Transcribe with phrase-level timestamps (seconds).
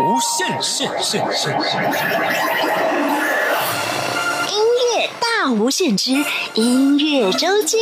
[0.00, 1.52] 无限限限限
[4.48, 4.64] 音
[4.96, 6.12] 乐大无限之
[6.54, 7.76] 音乐周记。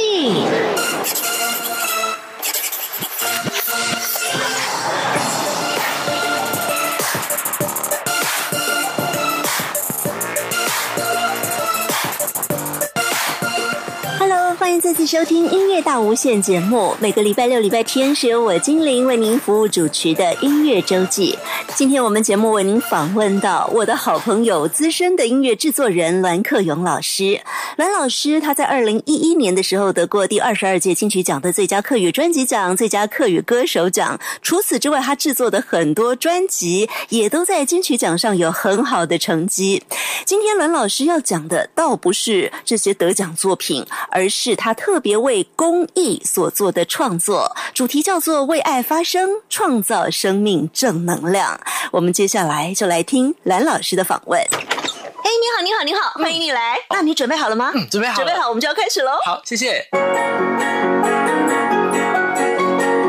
[14.68, 16.94] 欢迎再次收听音乐大无限节目。
[17.00, 21.38] 每个礼拜六、礼拜天是由我精灵为您服务主持的音乐周记。
[21.78, 27.40] 今天我们节目为您访问到我的好朋友、资深的音乐制作人栾克勇老师。
[27.76, 34.18] 栾老师他在二零一一年的时候得过第二十二届金曲奖的最佳客语专辑奖、最佳客语歌手奖。
[34.42, 39.80] 除此之外，他制作的很多专辑也都在金曲奖上有很好的成绩。
[40.24, 51.60] 今天栾老师要讲的倒不是这些得奖作品，而是他特别为公益所做的创作，主题叫做“为爱发声，创造生命正能量”。
[51.92, 54.40] 我们接下来就来听蓝老师的访问。
[54.40, 56.78] 哎，你好，你好，你好，欢迎你来。
[56.90, 57.72] 那你准备好了吗？
[57.74, 59.12] 嗯，准备好了，准备好，我们就要开始喽。
[59.24, 59.86] 好，谢谢。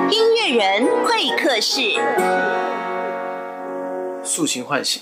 [0.10, 1.82] 音乐人会客室，
[4.24, 5.02] 塑形唤醒。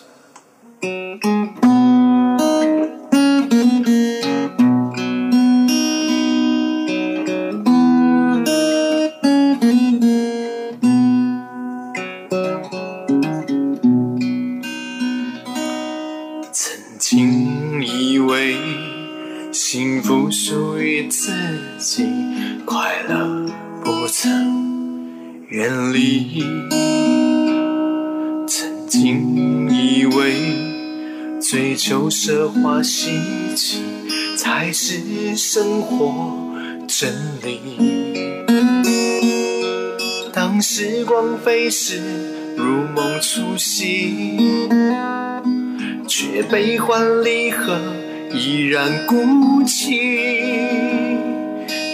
[19.70, 21.30] 幸福属于自
[21.78, 22.06] 己，
[22.64, 23.52] 快乐
[23.84, 26.42] 不曾远离。
[28.48, 33.20] 曾经以为追求奢华稀
[33.58, 33.84] 奇
[34.38, 36.34] 才是生活
[36.88, 37.60] 真理。
[40.32, 42.02] 当时光飞逝，
[42.56, 42.64] 如
[42.96, 44.70] 梦初醒。
[46.10, 47.78] 却悲欢离合
[48.34, 49.16] 依然孤
[49.64, 51.18] 寂。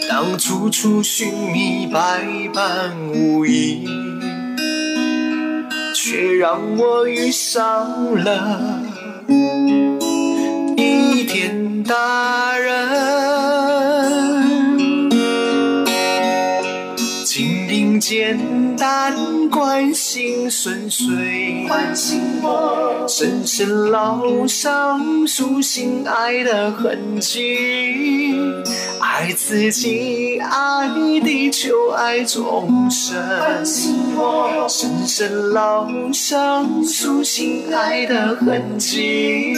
[0.09, 2.23] 当处处寻觅百
[2.53, 3.87] 般无意，
[5.95, 8.79] 却让我遇上了
[10.77, 12.71] 一天大人。
[17.25, 18.37] 经营简
[18.77, 19.15] 单，
[19.63, 28.35] 关心顺遂，唤醒我深深烙上属性爱的痕迹。
[28.99, 30.89] 爱自己，爱
[31.21, 39.53] 地球，爱众生，唤醒我深深烙上属性爱的痕迹。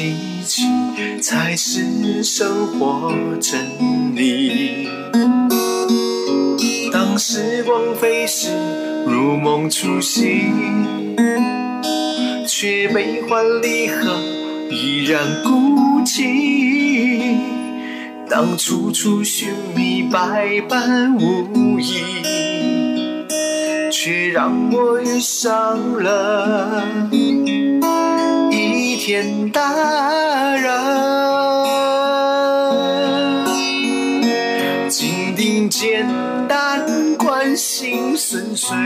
[0.00, 0.14] 稀
[0.44, 0.62] 奇
[1.20, 4.88] 才是生活真理。
[6.92, 8.48] 当时光飞逝，
[9.08, 11.16] 如梦初醒。
[12.46, 14.16] 却悲欢离合
[14.70, 17.36] 依然孤寂。
[18.30, 21.96] 当处处寻觅百般无意，
[23.90, 26.86] 却让我遇上了
[29.08, 30.70] 天大人。
[34.90, 36.06] 经营简
[36.46, 38.76] 单，关心顺遂，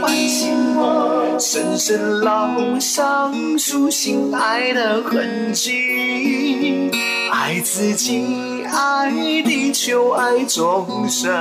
[0.00, 6.88] 唤醒我深深烙上属性爱的痕迹。
[7.32, 9.10] 爱自己，爱
[9.42, 11.34] 地球，爱众生，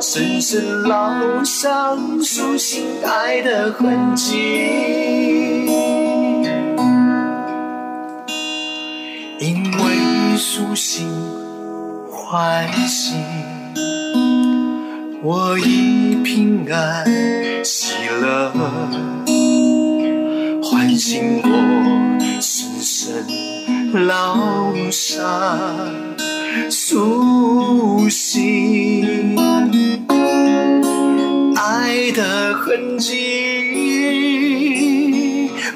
[0.00, 5.67] 深深烙上属性爱的痕迹。
[10.38, 11.10] 苏醒
[12.08, 13.16] 唤醒
[15.20, 17.04] 我已平安
[17.64, 18.52] 喜乐
[20.62, 23.26] 唤醒我深深
[23.92, 25.26] 烙上
[26.52, 29.36] 伤苏醒
[31.56, 33.16] 爱的痕迹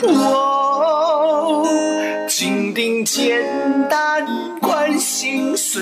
[0.02, 1.66] 我
[2.28, 3.61] 紧盯天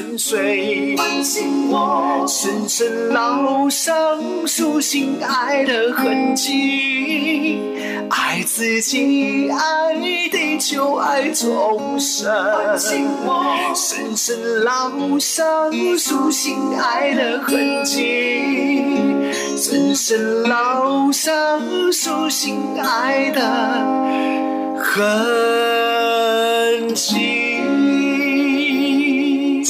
[0.01, 7.61] 心顺遂，关心我，深深烙上属心爱的痕迹。
[8.09, 9.95] 爱自己，爱
[10.31, 13.45] 地球，爱众生，关心我，
[13.75, 18.83] 深深烙上属心爱的痕迹，
[19.59, 21.61] 深深烙上
[21.93, 23.43] 属心爱的
[24.79, 24.95] 痕
[26.95, 27.40] 迹。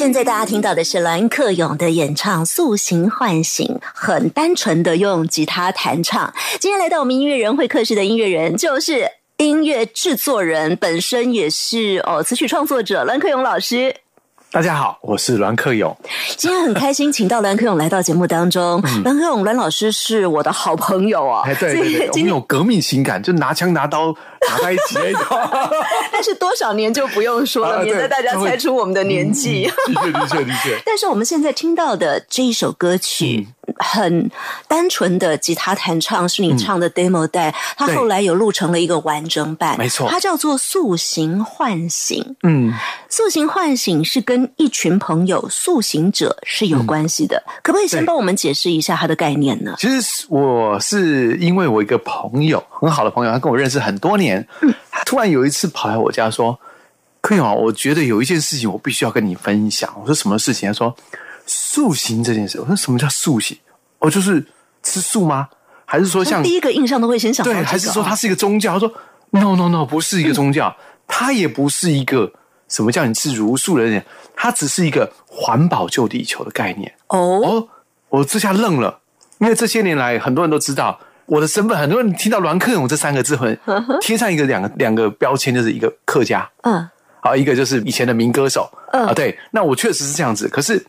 [0.01, 6.33] 现在大家听到的是栾克勇的演唱《塑形唤醒》，很单纯的用吉他弹唱。
[6.59, 9.07] 今天来到我们音乐人会客室的音乐人，就是
[9.37, 13.95] 音乐制作人，本身也是哦词曲创作者栾克勇老师。
[14.51, 15.95] 大家好，我是栾克勇。
[16.37, 18.83] 今天很开心，请到栾克勇来到节目当中。
[19.05, 21.43] 栾克勇，栾老师是我的好朋友啊。
[21.45, 24.13] 哎，对对对，我们有革命情感，就拿枪拿刀
[24.49, 25.51] 拿在一起那种。
[26.13, 29.65] 但是多少年就不用说了，免得大家猜出我们的年纪。
[29.87, 30.83] 的确，的确，的确。
[30.87, 33.47] 但是我们现在听到的这一首歌曲，
[33.77, 34.31] 很
[34.69, 42.23] 单纯的吉他弹唱，是你唱的 demo 带，它后来有录成了一个完整版，没错，它叫做《塑形唤醒》。
[42.43, 42.73] 嗯，
[43.09, 49.75] 《塑形唤醒》是跟一群朋友塑形者是有关系的，可不可以先帮我们解释一下它的概念呢？
[49.79, 54.47] 其实我是因为我一个朋友，很好的朋友，他跟我认识很多年，
[54.91, 56.59] 他突然有一次跑来我家说
[57.21, 60.97] ：“柯勇啊，我觉得有一件事情我必须要跟你分享。”我说：“什么事情？”他说
[61.47, 63.59] ：“塑形这件事。”我说：“什么叫塑形？
[63.99, 64.45] 哦，就是
[64.83, 65.49] 吃素吗？
[65.85, 68.75] 还是说像第一个印象都会先想对，还是说哦它是一个宗教？
[68.75, 68.93] 他说
[69.31, 70.75] ：“No No No，不是一个宗教，
[71.09, 72.33] 它也不是一个
[72.69, 74.05] 什么叫你吃茹素的人，
[74.37, 77.69] 它只是一个环保救地球的概念。”哦，哦，
[78.09, 79.01] 我这下愣了，
[79.39, 80.99] 因为这些年来很多人都知道
[81.31, 83.57] 我的身份，很多人听到栾克勇这三个字，会
[84.03, 86.89] 贴上一个两个两个标签，就是一个客家，嗯。
[87.23, 89.07] 好，一个就是以前的民歌手，嗯。
[89.07, 90.85] 啊，对，那我确实是这样子，可是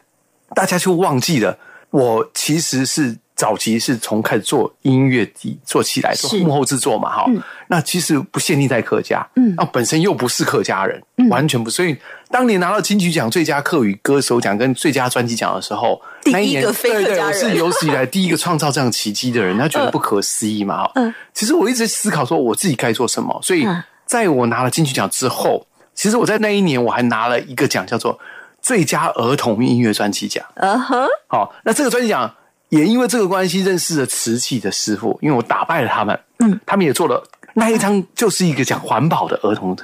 [0.55, 1.55] 大家却忘记了，
[1.91, 7.25] 我其实是早期是从开始做音乐底做起来，做是幕后制作嘛，哈、
[7.69, 9.55] 那其实不限定在客家，嗯。
[9.57, 11.01] 那本身又不是客家人，
[11.31, 11.97] 完全不，所以
[12.29, 21.11] 当年拿到金曲奖最佳客语歌手奖跟最佳专辑奖的时候，第一那一年个非客对对，家人我是有史以来第一个创造这样奇迹的人，他 觉得不可思议嘛，哈、嗯。
[21.33, 23.83] 其实我一直思考说我自己该做什么，所以嗯。
[24.05, 25.65] 在我拿了金曲奖之后，
[25.95, 28.19] 其实我在那一年我还拿了一个奖，叫做
[28.61, 30.45] 最佳儿童音乐专辑奖。
[30.55, 32.31] 嗯哼，好，那这个专辑奖
[32.71, 37.21] 也因为这个关系认识了瓷器的师傅，因为我打败了他们，嗯，他们也做了
[37.53, 39.83] 那一张就是一个讲环保的儿童的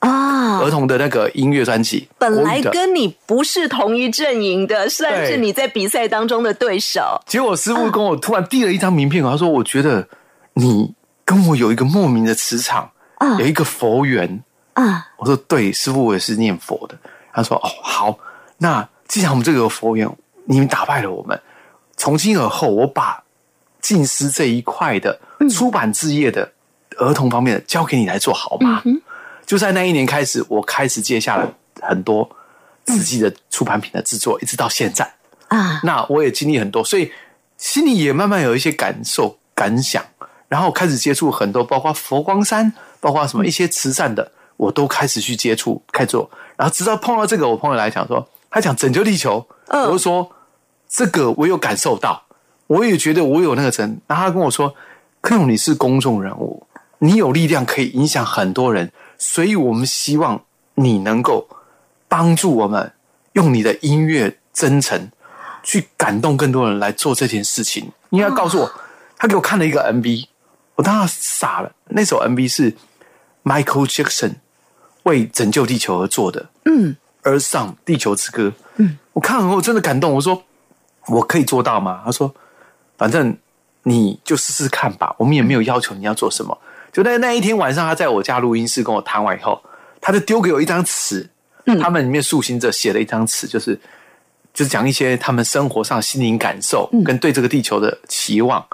[0.00, 7.00] 啊，儿童的那个音乐专辑，本来跟你不是同一阵营的，算是你在比赛当中的对手。
[7.24, 10.06] 结果师傅跟我突然递了一张名片，他说：“我觉得
[10.54, 10.92] 你
[11.24, 14.42] 跟我有一个莫名的磁场，啊有一个佛缘。”
[14.74, 16.98] 啊，我说对，师傅，我也是念佛的。
[17.32, 18.18] 他说哦，好，
[18.58, 20.10] 那既然我们这个有佛缘，
[20.46, 21.40] 你们打败了我们，
[22.04, 23.24] 从今而后，我把
[23.80, 25.18] 近师这一块的
[25.50, 26.52] 出版置业的
[26.98, 28.82] 儿童方面的交给你来做好吗？
[29.46, 32.28] 就在那一年开始，我开始接下了很多
[32.84, 35.10] 自己的出版品的制作，一直到现在。
[35.48, 37.10] 啊，那我也经历很多，所以
[37.56, 40.04] 心里也慢慢有一些感受、感想，
[40.46, 42.70] 然后开始接触很多，包括佛光山，
[43.00, 46.30] 包括什么一些慈善的，我都开始去接触、开始做。
[46.54, 50.30] 然后直到碰到这个，我朋友来讲说，他讲拯救地球，嗯我就说
[50.94, 52.22] 这个我有感受到，
[52.68, 54.00] 我也觉得我有那个真。
[54.06, 54.72] 然后他跟我说，
[55.20, 56.68] 克勇你是公众人物，
[57.00, 60.44] 你有力量可以影响很多人，所以我们希望
[60.76, 61.48] 你能够
[62.06, 62.92] 帮助我们，
[63.32, 65.10] 用你的音乐真诚
[65.64, 67.90] 去感动更多人来做这件事情。
[68.10, 68.72] 你要告诉我，
[69.16, 70.28] 他给我看了一个 MV，
[70.76, 71.72] 我当时傻了。
[71.88, 72.72] 那首 MV 是
[73.42, 74.34] Michael Jackson
[75.02, 78.52] 为拯救地球而做的，嗯，而上地球之歌。
[78.76, 80.44] 嗯，我看完后真的感动，我说
[81.08, 82.02] 我可以做到吗？
[82.04, 82.34] 他说，
[82.96, 83.36] 反正
[83.82, 86.56] 你就试试看吧，我们也没有要求你要做什么。
[86.92, 89.60] 就在那一天晚上，他在我家录音室跟我谈完以后，
[90.00, 91.28] 他就丢给我一张词，
[91.82, 93.74] 他们里面塑形者写了一张词，就是
[94.52, 98.64] 就是讲一些他们生活上心灵感受跟对这个地球的期望。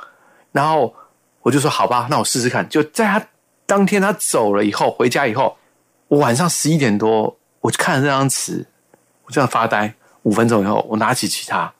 [0.52, 0.94] 然后
[1.42, 2.68] 我就说好吧，那我试试看。
[2.68, 3.24] 就在他
[3.64, 5.56] 当天他走了以后，回家以后，
[6.08, 8.66] 我晚上十一点多，我就看了这张词，
[9.24, 9.94] 我这样发呆
[10.24, 11.72] 五分钟以后，我拿起吉他，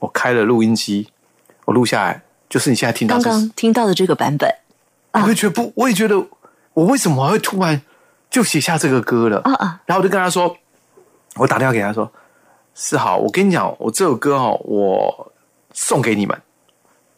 [0.00, 1.08] 我开了录音机，
[1.64, 4.52] 我录下来，就是你现在听到刚刚听到的这个版本
[5.12, 6.16] 我会觉得不，我也觉得
[6.74, 7.80] 我为什么会突然
[8.28, 9.40] 就写下这个歌了？
[9.44, 10.56] 啊啊，然后我就跟他说，
[11.36, 12.10] 我打电话给他说，
[12.74, 15.32] 是好，我跟你讲，我这首歌哦，我
[15.72, 16.40] 送给你们，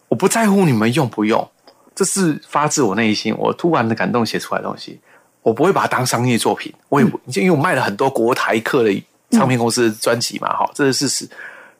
[0.08, 1.50] 我不在乎你们用不用，
[1.94, 5.00] 这是发自我内心，我突然的感动写出来的东西。
[5.42, 11.28] 我不会把它当商业作品，我也不，因为我卖了很多国台客的唱片公司的专辑嘛，哈，这是事实，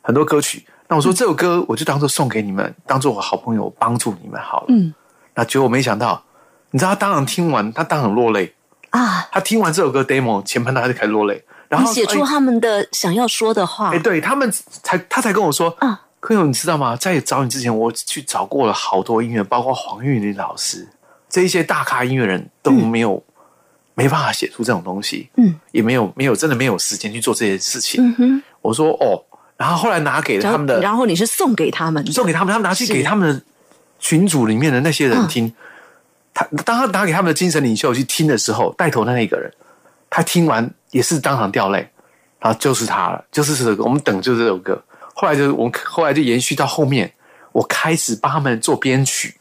[0.01, 0.67] 很多歌曲。
[0.93, 4.67] 那我说这首歌我就当做送给你们，当做我好朋友帮助你们好了。
[4.69, 4.93] 嗯，
[5.35, 6.23] 那结果没想到，
[6.71, 8.55] 你知道他当场听完，他当场落泪
[8.91, 9.27] 啊！
[9.33, 13.89] 他听完这首歌 demo 前半段他就开始落泪，然后写出他们的想要说的话。
[13.89, 16.95] 哎，对他们才他才跟我说啊，柯勇你知道吗？
[16.95, 20.87] 在找你之前，我去找过了好多音乐，包括黄韵玲老师
[21.27, 23.25] 这一些大咖音乐人都没有
[23.95, 28.07] 没办法写出这种东西，嗯，也没有没有真的没有时间去做这些事情。
[28.07, 29.25] 嗯哼，我说哦。
[29.63, 33.43] 然后后来拿给了他们的，然后你是送给他们，送给他们，他们拿去给他们的
[34.01, 35.55] 群组里面的那些人听。
[36.35, 39.53] 他当他拿给他们的精神领袖去听的时候，带头的那个人，
[40.11, 41.89] 他听完也是当场掉泪。
[42.41, 43.85] 然后就是他了，就是这首歌。
[43.85, 44.83] 我们等就是这首歌。
[45.15, 47.13] 后来就是我们后来就延续到后面，
[47.53, 49.37] 我开始帮他们做编曲，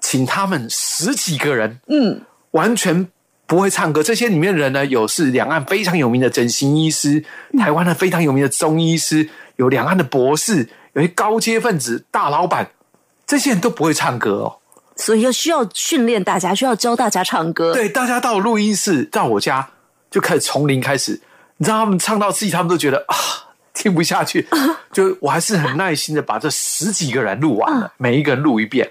[0.00, 3.06] 请他们十几个人，嗯，完全。
[3.44, 7.22] 不会唱歌，这些里面人呢，有是两岸非常有名的整形医师，
[7.58, 12.70] 台湾的非常有名的中医师，有两岸的博士，有些高阶分子、大老板，
[13.26, 14.58] 这些人都不会唱歌哦，
[14.96, 17.72] 所以要需要训练大家，需要教大家唱歌。
[17.72, 19.70] 对，大家到录音室，到我家
[20.10, 21.20] 就开始从零开始，
[21.56, 23.16] 你知道他们唱到自己，他们都觉得啊，
[23.74, 24.46] 听不下去，
[24.92, 28.90] 就我还是很耐心的把这十几个人录完了，每一个人录一遍。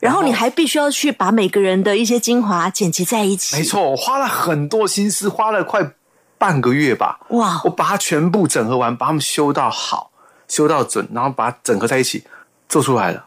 [0.00, 3.56] 然后你还必须要去把每个人的一些精华剪辑在一起。
[3.56, 5.90] 没错，我花了很多心思，花了快
[6.38, 7.18] 半个月吧。
[7.30, 7.60] 哇！
[7.64, 10.10] 我把它全部整合完，把它们修到好，
[10.46, 12.24] 修到准，然后把它整合在一起，
[12.68, 13.24] 做出来了，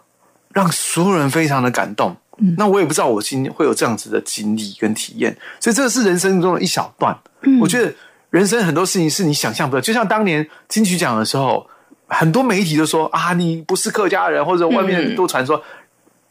[0.54, 2.16] 让所有人非常的感动。
[2.38, 7.16] 嗯，那我也不知道我今天会有这样子的经历跟体验，所以这是人生中的一小段。
[7.42, 7.94] 嗯，我觉得
[8.30, 11.68] 人生很多事情是你想象不到，就像当年金曲奖的时候，
[12.08, 15.62] 很多媒体都说啊，你不是客家人，或者外面都传说。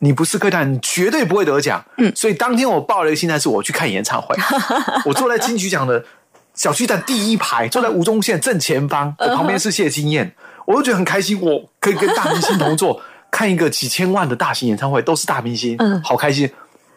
[0.03, 1.85] 你不是客家，你绝对不会得奖。
[1.99, 4.35] 嗯，所以当天我抱了一个心态，是我去看演唱会。
[5.05, 6.03] 我坐在金曲奖的
[6.61, 10.31] 小巨蛋第一排，坐在吴宗宪正前方，旁边是谢金燕，
[10.67, 11.41] 我就觉得很开心。
[11.41, 13.01] 我可以跟大明星同坐，
[13.33, 16.51] 看一个几千万的大型演唱会，都是大明星，嗯，好开心。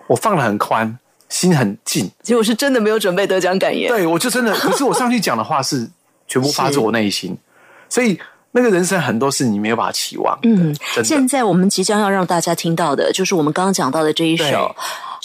[0.08, 2.12] 我放的很宽，心很静。
[2.22, 3.88] 结果是真的没有准备得奖感言。
[3.88, 5.90] 对，我就真的， 可是我上去讲的话是
[6.28, 7.38] 全部发自我内心，
[7.88, 8.20] 所以。
[8.56, 10.38] 那个人生很多事你没有把它期望。
[10.44, 14.76] 嗯，现在我们即将要让大家听到的，就是我们刚刚讲到的这一首。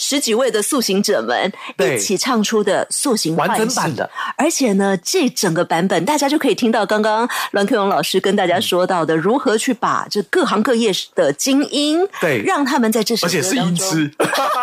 [0.01, 14.09] 十几位的塑形者们一起唱出的塑形完整版的，而且呢，这整个版本大家就可以听到刚刚栾克勇老师跟大家说到的，如何去把这各行各业的精英，对，让他们在这首而且是音痴，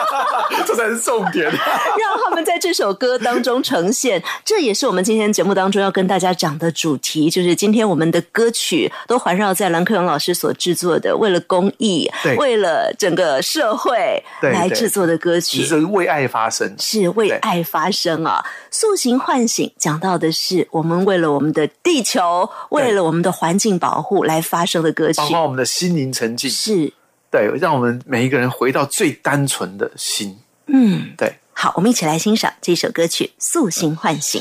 [0.67, 4.23] 这才是重点， 让他们在这首歌当中呈现。
[4.43, 15.15] 这也是我们今天节目当中要跟大家讲的主题，就是今天我们的歌曲都环绕在栾克勇老师所制作的，为了公益，为了整个社会来制作的。
[15.26, 18.45] 歌曲是为爱发声，是为爱发声啊！
[18.71, 26.93] 塑形唤醒讲到的是我们为了我们的地球，为了我们的环境保护来发声的歌曲，包括我们的心灵沉静，是
[27.31, 30.39] 对，让我们每一个人回到最单纯的心。
[30.67, 31.35] 嗯，对。
[31.53, 34.41] 好，我们一起来欣赏这首歌曲《塑形唤醒》。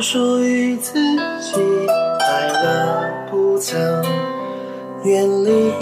[0.00, 0.94] 属于自
[1.40, 1.52] 己，
[2.18, 3.78] 快乐不曾
[5.04, 5.72] 远离。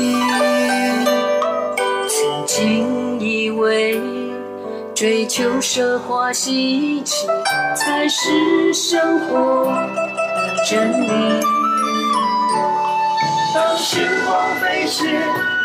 [2.08, 4.00] 曾经以为
[4.92, 7.28] 追求奢华稀奇
[7.76, 11.08] 才是生活的真理。
[13.54, 15.06] 当时光飞逝，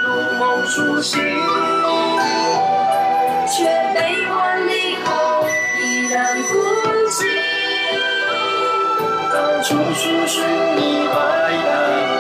[0.06, 1.20] 如梦初醒，
[3.48, 3.64] 却
[3.96, 5.44] 被万里后
[5.82, 6.60] 依然孤
[7.10, 7.63] 寂。
[9.34, 10.44] 到处去寻
[10.76, 12.13] 你白头。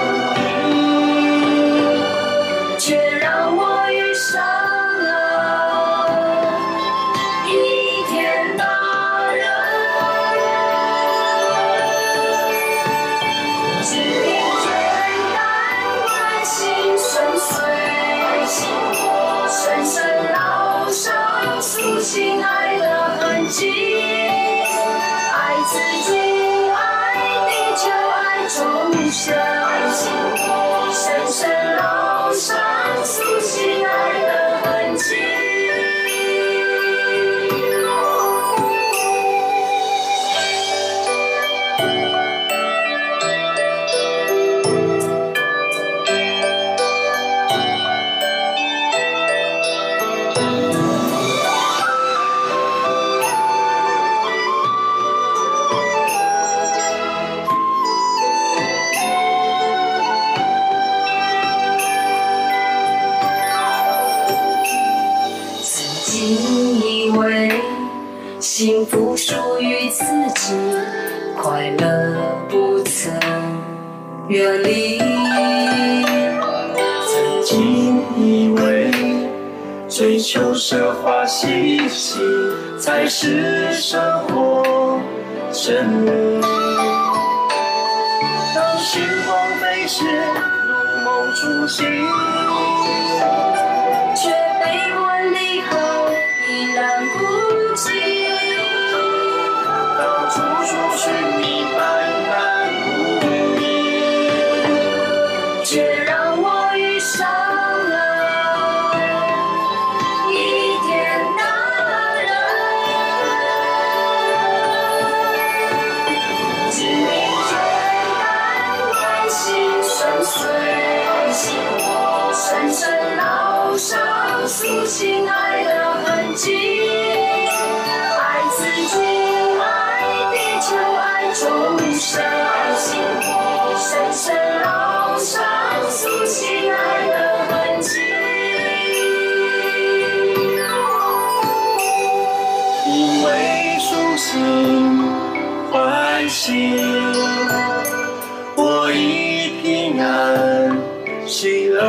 [151.33, 151.81] 起了。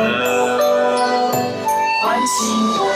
[2.01, 2.41] 唤醒
[2.79, 2.94] 我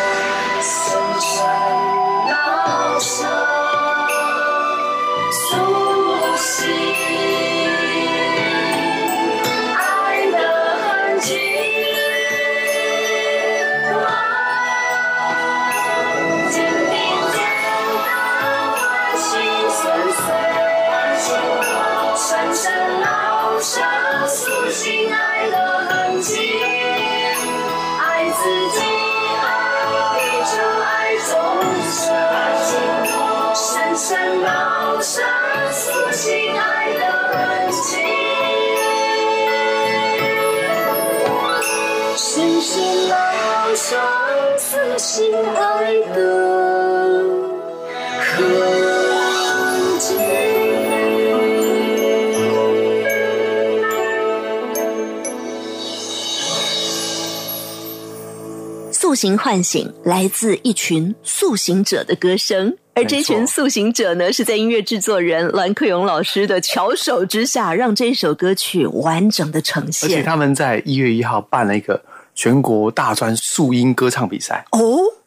[59.20, 70.24] 塑形唤醒来自一群塑形者的歌声，而这群塑形者呢，是在音乐制作人栾克勇老师的巧手之下，让这首歌曲完整的呈现而且。
[70.24, 72.02] 他们在一月一号办了一个
[72.34, 74.80] 全国大专素音歌唱比赛，哦，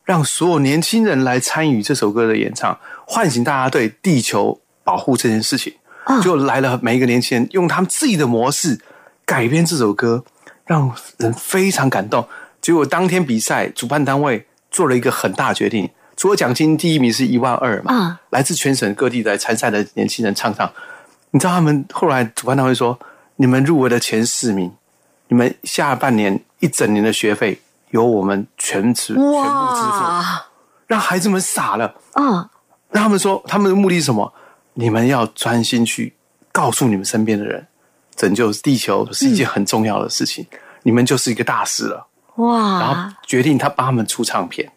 [0.04, 2.74] 让所有年轻人来参与这首歌的演唱，
[3.06, 5.70] 唤醒大家对地球保护这件事情。
[6.04, 8.80] 啊就来了每一个年轻人，用他们自己的模式
[9.26, 10.24] 改编这首歌，
[10.64, 12.26] 让人非常感动。
[12.62, 20.72] 结果当天比赛，主办单位做了一个很大决定，除了奖金第一名是一万二嘛，啊来自全省各地来参赛的年轻人唱唱。
[21.32, 22.98] 你知道他们后来主办单位说，
[23.36, 24.72] 你们入围的前四名，
[25.28, 30.46] 你们下半年一整年的学费由我们全支全部支付，哇
[30.86, 31.94] 让孩子们傻了。
[32.12, 32.48] 啊！
[32.90, 34.32] 让他们说，他们的目的是什么？
[34.74, 36.14] 你们要专心去
[36.52, 37.66] 告诉你们身边的人，
[38.14, 40.46] 拯救地球是一件很重要的事情。
[40.82, 42.06] 你们就是一个大事了。
[42.36, 43.14] 然后！
[43.26, 44.70] 决定他帮他们出唱片，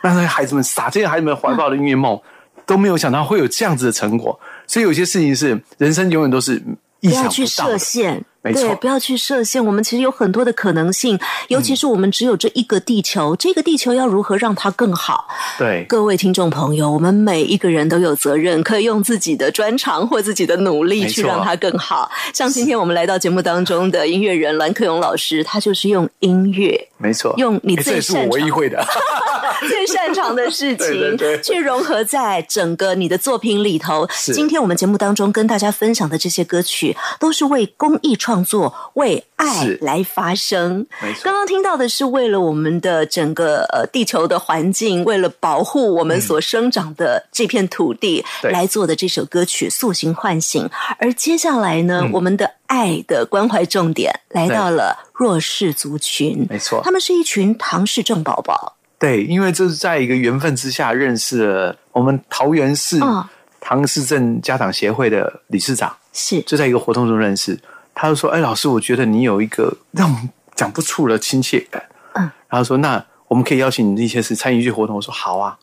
[0.00, 2.20] 让那些孩子们撒，这些孩子们怀抱的音乐梦、
[2.66, 4.38] 都没有想到会有这样子的成果。
[4.66, 6.62] 所以有些事情是人生永远都是
[7.00, 7.78] 意想不到的设。
[7.78, 9.64] 限，没错对，不要去设限。
[9.64, 15.28] 我们其实有很多的可能性，尤嗯其是我们只有这一个地球，这个地球要如何让它更好？
[15.58, 22.10] 对，各位听众朋友，我们每一个人都有责任，可以用自己的专长或自己的努力去让它更好。
[22.34, 26.88] 像今天我们来到节目当中的音乐人栾克勇老师，他就是用音乐。
[26.98, 28.86] 没错，用你最擅长的。
[29.68, 34.08] 最擅长的事情， 对对对去融合在整个你的作品里头。
[34.32, 40.86] 今天我们节目当中跟大家分享的这些歌曲，都是为公益创作、为爱是来发声。
[41.24, 50.64] 刚刚听到的是为了我们的整个呃地球的环境，为了保护我们所生长的这片土地、对来做的这首歌曲《塑形唤醒》。
[51.00, 56.46] 而接下来呢，嗯我们的爱的关怀重点来到了弱势族群。
[56.48, 58.76] 没错他们是一群唐氏症宝宝。
[58.98, 63.24] 对，因为这是在一个缘分之下认识了我们桃园市嗯
[63.60, 67.58] 唐氏症家长协会的理事长，是就在一个活动中认识。
[67.94, 71.82] 他就说：“哎，老师，我觉得你有一个 让我们讲不出的亲切感。”
[72.14, 75.58] 嗯，然后说：“那我们可以邀请你一些是参与一些活动。”我说：“好啊。”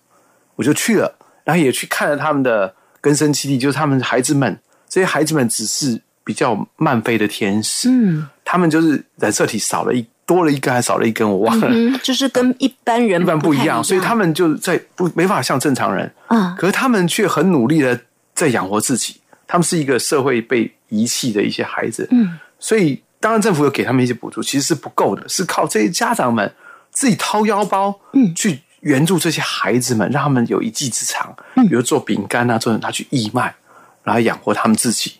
[0.55, 1.15] 我就去了，
[1.45, 11.67] 然后也去看了他们的根生基地，就是他们孩子们，这些孩子们只是比较慢飞的天使，嗯他们就是染色体少了一多了一根还少了一根，我忘了。
[11.71, 17.97] 嗯，就是跟一般人一般不一样，所以他们就在不没法像正常人，啊可是他们却很努力的
[18.33, 19.21] 在养活自己。
[19.47, 26.53] 他们是一个社会被遗弃的一些孩子，嗯，所以当然政府有给他们一些补助，其实是不够的，是靠这些家长们
[26.91, 33.55] 自己掏腰包，嗯去援助这些孩子们，让他们有一技之长，嗯比如做饼干啊，做拿去义卖，
[34.03, 35.15] 然后养活他们自己，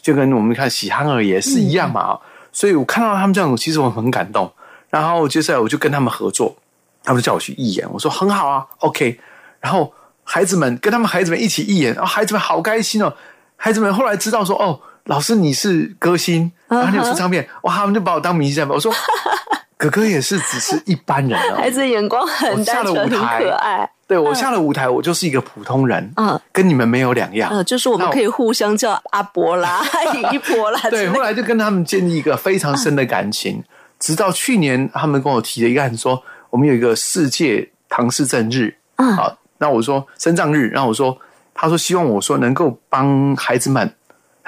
[0.00, 2.18] 就跟我们看喜憨儿也是一样嘛。
[2.52, 4.52] 所以我看到他们这样，其实我很感动。
[4.90, 6.56] 然后接下来我就跟他们合作，
[7.04, 9.20] 他们就叫我去义演，我说很好啊，OK。
[9.60, 9.92] 然后
[10.24, 13.14] 孩子们跟他们孩子们一起义演，然后孩子们好开心哦。
[13.56, 18.74] 孩子们后来知道说，哦，老师你是歌星，然后你有出唱片，哇，他们就把我当明星了。
[18.74, 18.92] 我说，
[19.76, 21.56] 哥哥也是只是一般人哦。
[21.56, 23.90] 孩子眼光很单纯，很可爱。
[24.06, 27.50] 对我下了舞台，我就是一个普通人，嗯跟你们没有两样。
[27.52, 29.82] 嗯，就是我们可以互相叫阿伯啦、
[30.32, 33.62] 姨婆啦对，后来就跟他们建立一个非常深的感情，
[33.98, 41.16] 直到去年他们跟我提了一个案，说我们有一个世界唐氏症日，嗯好，那我说生障日，然后我说，
[41.54, 43.94] 他说希望我说能够帮孩子们，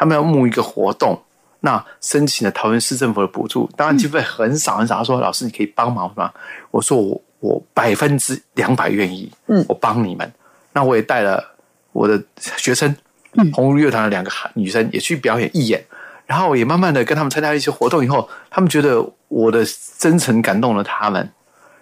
[0.00, 1.22] 他们要募一个活动，
[1.60, 6.32] 那申请了桃园市政府的补助，当然经费很少很少，他说老师你可以帮忙吗？
[6.70, 10.32] 我说我我百分之两百愿意，嗯我帮你们，
[10.72, 11.44] 那我也带了
[11.92, 12.18] 我的
[12.56, 12.96] 学生，
[13.34, 15.84] 嗯红日乐团的两个女生也去表演义演。
[16.26, 19.66] 然后也慢慢的跟他们参加一些活动以后，他们觉得我的
[19.98, 21.28] 真诚感动了他们。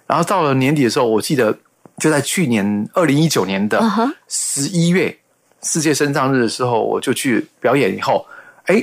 [0.07, 1.55] 然后到了年底的时候，我记得
[1.99, 3.79] 就在去年二零一九年的
[4.27, 5.18] 十一月
[5.69, 8.27] 世界生障日的时候，我就去表演以后，
[8.65, 8.83] 哎，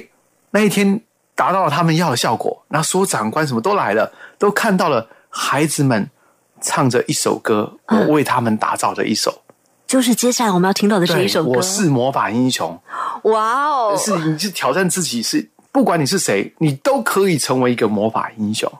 [0.52, 1.02] 那一天
[1.34, 6.08] 达到了他们要的效果，那所有长官什么都来了，都看到了孩子们
[6.62, 9.42] 唱着一首歌，我为他们打造的一首。
[9.88, 11.50] 就是接下来我们要听到的这一首歌。
[11.58, 12.80] 我是魔法英雄，
[13.24, 18.72] 哇哦，是你是挑战自己是，不管你是谁，你都可以成为一个魔法英雄，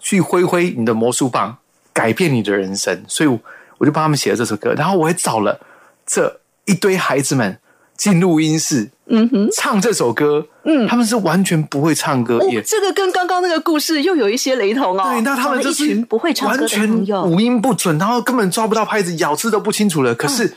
[0.00, 1.56] 去挥挥你的魔术棒，
[1.94, 3.02] 改变你的人生。
[3.08, 3.38] 所以我
[3.78, 5.58] 我就帮他们写了这首歌，然后我也找了
[6.06, 7.58] 这一堆孩子们
[7.96, 10.46] 进录音室，嗯哼，唱这首歌。
[10.64, 15.10] 嗯，他们是完全不会唱歌，哦也，这个跟刚刚那个故事又有一些雷同哦。
[15.10, 20.14] 对，那他们就是群不会唱歌的完全朋友，五音不准，然后根本抓不到拍子，咬字都不清楚了。
[20.14, 20.54] 可是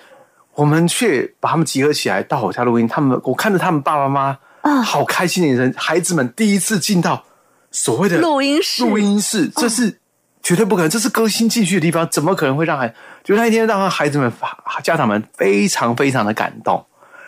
[0.56, 7.26] 我们却把他们集合起来到我家录音，他们我看着他们爸爸妈啊妈好开心的眼神，孩子们第一次进到
[7.70, 10.00] 所谓的录音室录音室，这是
[10.48, 12.96] 绝对不可能，这是歌星进去的地方，怎么可能会让孩？
[13.22, 14.32] 就那一天让孩子们、
[14.82, 16.86] 家长们非常非常的感动。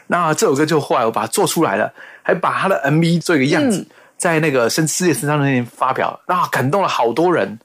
[0.07, 7.59] 那这首歌就后来我把它做出来了，还把他的 MV 做一个样子，嗯在那个生世界身上那天发表，那感动了好多人，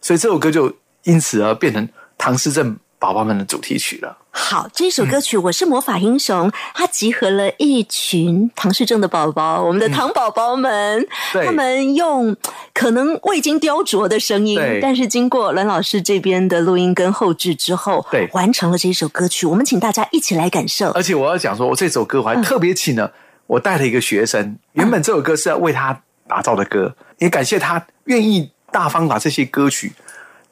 [0.00, 4.18] 所以这首歌就因此而变成唐诗镇宝宝们的主题曲了。
[4.40, 11.44] 好，这首歌曲《我是魔法英雄》，它集合了一群唐氏症的宝宝，我们的唐宝宝们，对。
[11.44, 12.34] 他们用
[12.72, 18.30] 可能未经雕琢的声音，但是经过栾老师这边的录音跟后置之后，对。
[18.32, 19.44] 完成了这首歌曲。
[19.44, 20.92] 我们请大家一起来感受。
[20.92, 23.12] 而且我要讲说，我这首歌我还特别请了、
[23.48, 29.92] 我带了一个学生，原本这首歌是要为他打造的歌，也感谢他愿意大方把这些歌曲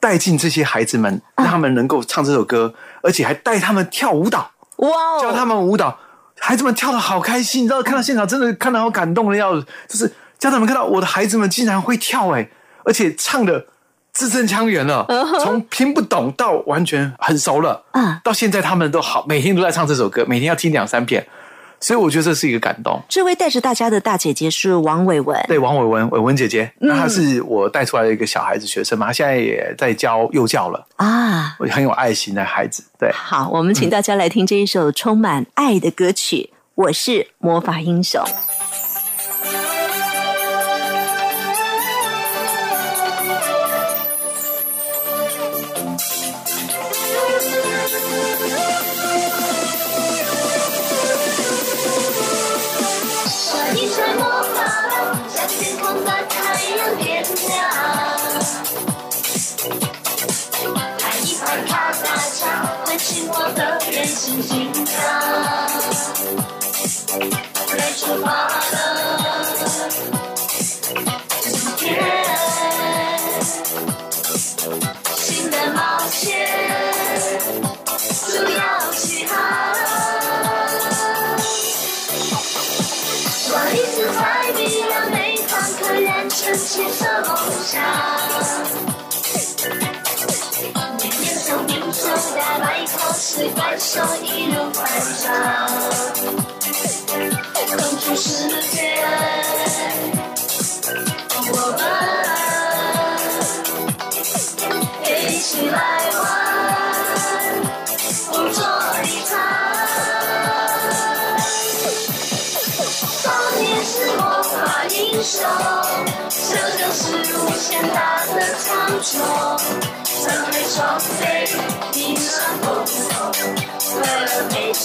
[0.00, 2.74] 带进这些孩子们，让他们能够唱这首歌，
[3.06, 4.50] 而且还带他们跳舞蹈。
[4.76, 5.98] 哇哦，教他们舞蹈，
[6.38, 10.06] 孩子们跳的好开心，你知道，看到现场真的看到好感动的要死，就是
[10.38, 12.46] 家长们看到我的孩子们竟然会跳哎、
[12.84, 13.64] 而且唱的
[14.12, 15.06] 字正腔圆了，
[15.42, 21.26] 从听不懂到完全很熟了，嗯到现在他们都好，每天都在唱这首歌，每天要听两三遍，
[21.80, 23.00] 所以我觉得这是一个感动。
[23.08, 31.56] 这位带着大家的大姐姐是王伟文，对，王伟文，伟文姐姐，那她是我带出来的一个小孩子学生嘛，她现在也在教幼教了，啊。
[31.70, 33.10] 很有爱心的孩子，对。
[33.12, 38.22] 好，我们请大家来听这一首充满爱的歌曲《我是魔法英雄》。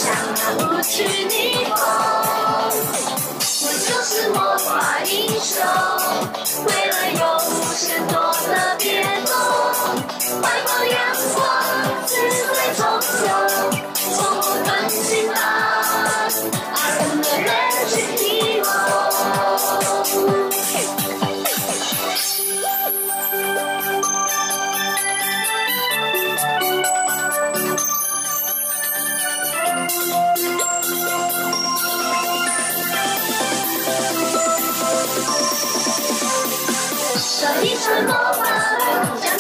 [0.02, 1.76] 像那无惧逆风。
[3.64, 4.68] 我就是魔法
[5.06, 5.62] 英雄，
[6.66, 8.14] 为了有无限多
[8.48, 8.90] 的变
[9.26, 9.32] 动，
[10.42, 10.98] 怀抱阳
[11.36, 11.40] 光，
[12.08, 12.10] 自
[12.56, 12.80] 在从
[13.22, 13.30] 容，
[14.16, 15.00] 从不分心
[15.32, 15.36] 吧。
[16.74, 18.10] I'm the magic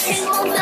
[0.03, 0.60] 天空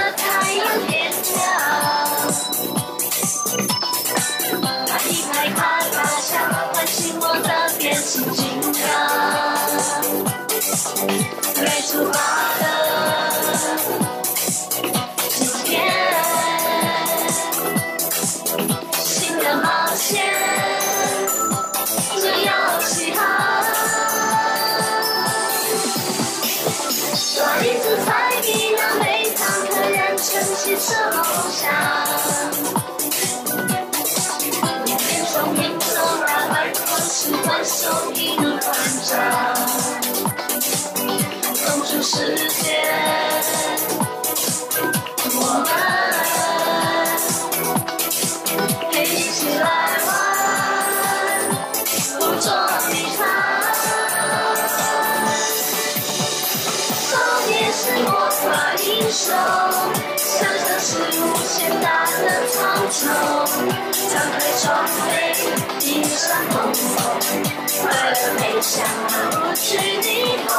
[68.80, 70.08] 乐飞向那无惧逆
[70.48, 70.50] 风。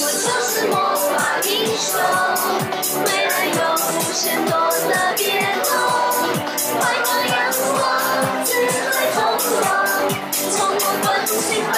[0.00, 1.10] 我就是魔法
[1.44, 1.88] 英雄，
[3.04, 4.52] 为了有无限多
[4.88, 5.22] 的变
[5.64, 5.66] 动，
[6.78, 7.32] 怀抱阳
[7.72, 7.82] 光，
[8.44, 8.76] 自在
[9.14, 9.16] 从
[9.54, 9.64] 容，
[10.52, 11.72] 从不分心吧。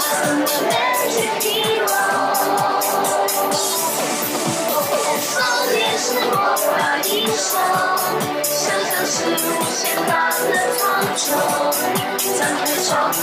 [0.00, 1.86] I'm the magic hero。
[5.20, 5.30] 少
[5.70, 6.68] 年是魔法
[7.04, 7.48] 英雄，
[8.42, 10.50] 想象是无限大的
[11.20, 11.76] 苍穹，
[12.38, 13.14] 张开双臂，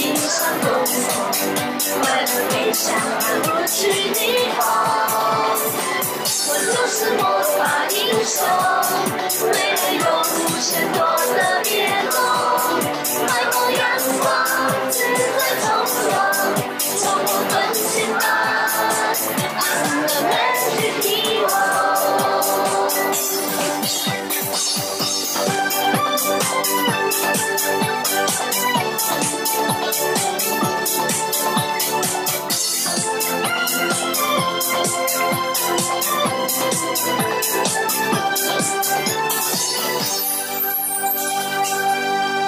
[0.00, 1.08] 迎上风头，
[2.02, 2.84] 快乐飞向
[3.20, 3.78] 那无惧
[4.10, 4.20] 逆
[4.56, 4.58] 风。
[6.48, 7.22] 我就是魔
[7.56, 7.58] 法
[7.90, 8.34] 英雄，
[9.52, 10.98] 为了有无限多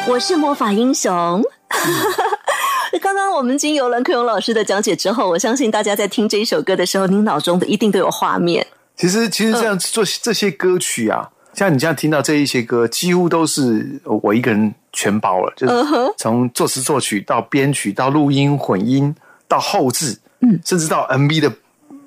[0.09, 1.44] 我是魔法英雄。
[3.03, 8.66] 刚刚我们经由蓝克勇老师的讲解之后，我相信大家在听这一首歌的时候，您脑中的一定都有画面。
[8.97, 15.75] 其实，其实这样做这些歌曲啊，像你这样听到这一些歌，几乎都是我一个人全包了，就是
[16.16, 19.14] 从作词作曲到编曲到录音混音
[19.47, 21.53] 到后置，嗯，甚至到 MV 的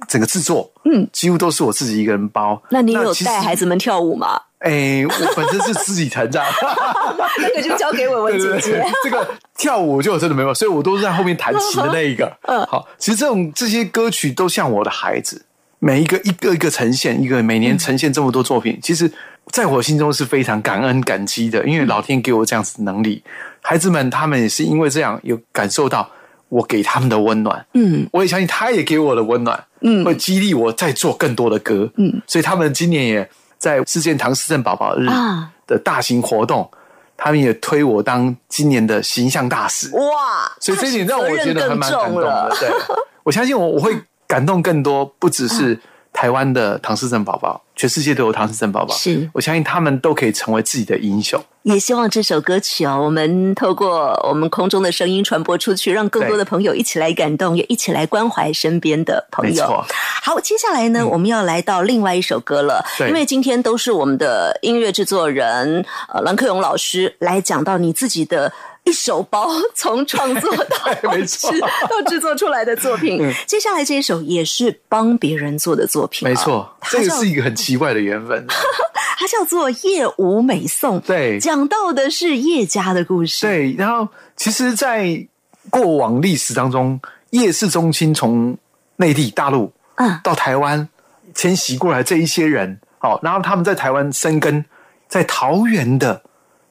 [0.08, 2.60] 整个制作，嗯，几乎都是我自己一个人包。
[2.70, 4.42] 那你有带孩子们跳舞吗？
[4.62, 6.46] 哎，我本身是自己成长，
[7.40, 8.92] 那个就交给我文姐对对姐对。
[9.04, 12.32] 这个跳舞就真的没有，所以我都是在后面弹琴的那一个。
[12.48, 15.44] 嗯好，其实这种这些歌曲都像我的孩子，
[15.80, 19.12] 每一个一个一个呈现，一个每年呈现这么多作品，其实
[19.48, 23.24] 在我心中是非常感恩感激的，因为老天给我这样子的能力，
[23.62, 26.08] 孩子们他们也是因为这样有感受到
[26.50, 33.28] 我给他们的温暖，嗯，我也相信他也给我的温暖，嗯会激励我再做更多的歌，嗯，所以他们今年也
[33.62, 36.68] 在世界唐诗镇宝宝日啊的大型活动，
[37.16, 40.52] 他们也推我当今年的形象大使，哇！
[40.60, 42.58] 所以这点让我觉得还蛮感动的。
[42.60, 42.72] 对，
[43.22, 43.96] 我相信我我会
[44.26, 45.80] 感动更多，不只是
[46.12, 48.94] 台湾的唐诗镇宝宝，全世界都有唐氏症宝宝。
[48.94, 51.44] 是我相信他们都可以成为自己的英雄。
[51.64, 59.84] 也希望这首歌曲哦，我们透过我们空中的声音传播出去，让更多的朋友一起来感动，也一起来关怀身边的朋友。
[60.22, 68.54] 好，接下来呢，我们要来到另外一首歌了，因为今天都是我们的音乐制作人呃蓝克勇老师来讲到你自己的。
[68.84, 71.52] 一手包从创作到后 没制错
[71.90, 73.34] 到制作出来的作品，嗯。
[73.46, 78.46] 接下来这一首也是帮别人做的作品啊、没错，这个是一个很奇怪的缘分。
[79.18, 81.40] 它叫做《夜舞美颂》，对。
[81.40, 83.46] 讲到的是叶家的故事。
[83.46, 85.28] 对，然后其实，在
[85.70, 88.58] 过往历史当中，夜市中心从
[88.96, 90.20] 内地大陆嗯。
[90.24, 90.90] 到台湾
[91.36, 94.66] 迁徙过来这一些人，好，然后他们在台湾生根，
[95.08, 96.24] 在桃园的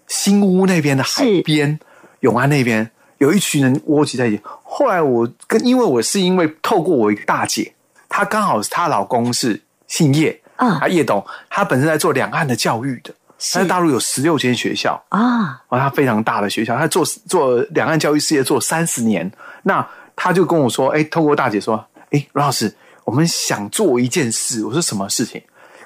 [0.08, 1.78] 新屋那边的海边，
[2.20, 4.42] 永安那边有一群人窝集在一起。
[4.62, 7.74] 后来我跟，因为我是因为透过我一个大姐，
[8.08, 13.12] 她刚好她老公是姓叶，嗯啊叶董，他本身在做两岸的教育的，
[13.52, 19.30] 他在大陆有十六间学校，啊，哦，他非常大的学校，他做做两岸教育事业做三十年。
[19.62, 24.64] 那他就跟我说，哎，透过大姐说，哎，罗老师，我们想做一件事。
[24.64, 25.42] 我说什么事情？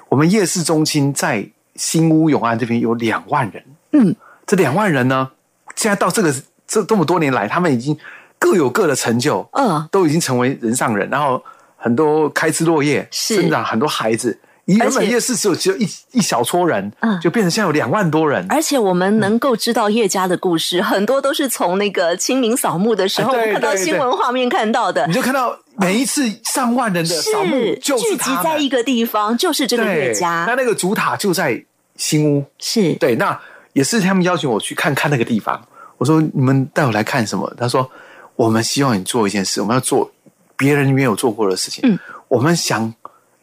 [0.09, 5.31] 我们夜市中心在新屋永安这边有两万人，嗯，这两万人呢，
[5.75, 6.33] 现在到这个
[6.67, 7.97] 这这么多年来，他们已经
[8.39, 11.43] 各有各的成就，嗯，都已经成为人上人，然后
[11.77, 13.35] 很多开枝落叶，是。
[13.35, 14.39] 生长很多孩子。
[14.65, 17.21] 原而且本夜市只有只有一一小撮人，嗯。
[17.21, 18.43] 就变成现在有两万多人。
[18.49, 25.05] 而且我们能够知道叶家的故事，很多都是从那个清明扫墓的时候，看到新闻画面看到的。
[25.05, 30.45] 你，就看到每一次上万人的扫墓就是聚集在一个地方，就是这个叶，家。
[30.47, 31.63] 那，那个主塔就在
[31.95, 32.93] 新屋，是。
[32.95, 33.39] 对，那
[33.75, 35.61] 也是他们邀请我去看看那个地方。
[35.97, 37.53] 我说你们带我来看什么？
[37.57, 37.89] 他说
[38.37, 40.09] 我们希望你做一件事，我们要做
[40.55, 41.81] 别人没有做过的事情。
[41.83, 42.93] 嗯，我们想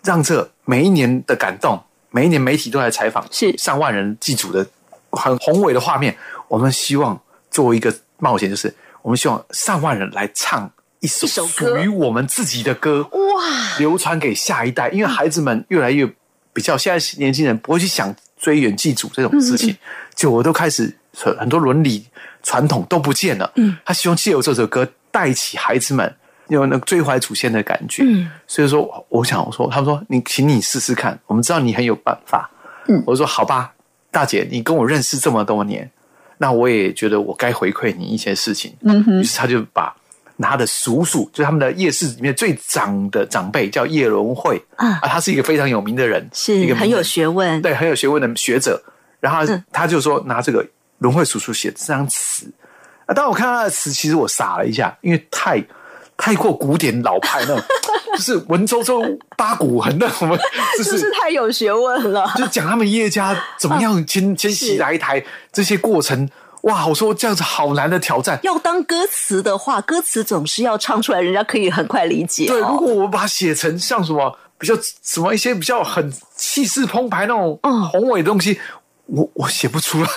[0.03, 1.79] 让这每一年的感动，
[2.11, 4.67] 每一年媒体都来采访，是上万人祭祖的
[5.11, 6.17] 很宏伟的画面。
[6.49, 13.03] 我们希望做一个冒险，就是我们希望上万人来唱一首属于我们自己的歌。
[13.03, 16.07] 哇，流传给下一代，因为孩子们越来越
[16.55, 19.75] 比较，现在年轻人不会去想追远祭祖这种事情，
[20.17, 22.05] 就我都开始很多伦理
[22.43, 23.51] 传统都不见了。
[23.55, 26.13] 嗯，他希望借由这首歌带起孩子们
[26.49, 28.03] 有那个追怀祖先的感觉。
[28.05, 32.51] 嗯，所以说，我想说，他们说你，请你试试看，我们知道你很有办法。
[32.89, 33.73] 嗯，我说好吧，
[34.11, 35.89] 大姐，你跟我认识这么多年，
[36.39, 38.75] 那我也觉得我该回馈你一些事情。
[38.81, 39.95] 嗯哼于是他就把
[40.51, 48.83] 他的叔叔，就是他们的夜市里面最长的长辈，叫叶伦惠啊他是一个非常有名的人，是一个很有学问，对很有学问的学者。
[49.21, 50.67] 然后他,、就说拿这个
[50.99, 52.51] 伦惠叔叔写这张词。
[53.07, 55.63] 啊，当我看到他的词，其实我傻了一下，因为太
[56.17, 57.63] 太过古典老派那种，
[58.17, 60.37] 就是文绉绉八股痕的，我们
[60.77, 62.29] 就就是是太有学问了。
[62.37, 66.29] 就讲他们叶家怎么样迁迁徙来台这些过程。
[66.63, 68.39] 哇，我说这样子好难的挑战。
[68.43, 72.77] 要当歌词的话，歌词总是要唱出来，人家可以很快理解、对，如哦。
[72.79, 78.61] 果我把它写成像什么比较什么一些比较很气势澎湃那种嗯宏伟的东西，
[79.07, 80.09] 我我写不出来。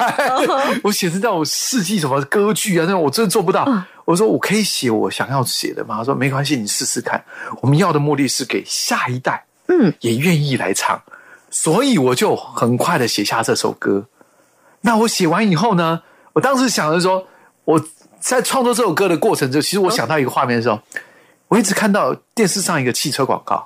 [0.83, 3.63] 我写成那种世纪什么歌剧啊那种，我真的做不到。
[3.67, 5.97] 嗯我说我可以写我想要写的吗？
[5.97, 7.19] 他说没关系，你试试看。
[7.59, 11.01] 我们要的目的是给下一代，嗯，也愿意来唱，
[11.49, 14.05] 所以我就很快的写下这首歌。
[14.81, 16.03] 那我写完以后呢，
[16.35, 17.25] 我当时想的是说，
[17.63, 17.81] 我
[18.19, 20.77] 在创作这首歌的过程中，其实我想到一个画面的时候，
[21.47, 23.65] 我一直看到电视上一个汽车广告，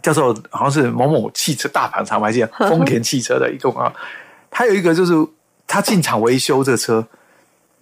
[0.00, 3.92] 叫做好像是某某汽车大盘厂，我还记 丰田汽车的一个广告。
[4.48, 5.12] 它有一个就是
[5.66, 7.04] 他进厂维修这个车，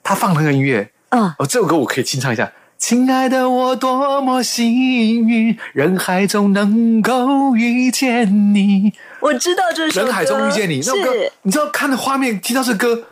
[0.03, 2.51] 他放那个音乐，嗯，哦，这首歌我可以清唱一下。
[2.79, 8.92] 亲爱的，我多么幸运，人海中能够遇见你。
[9.21, 13.05] 我知道这首歌人海中遇见你，那首歌，你知道看的画面，听到这歌，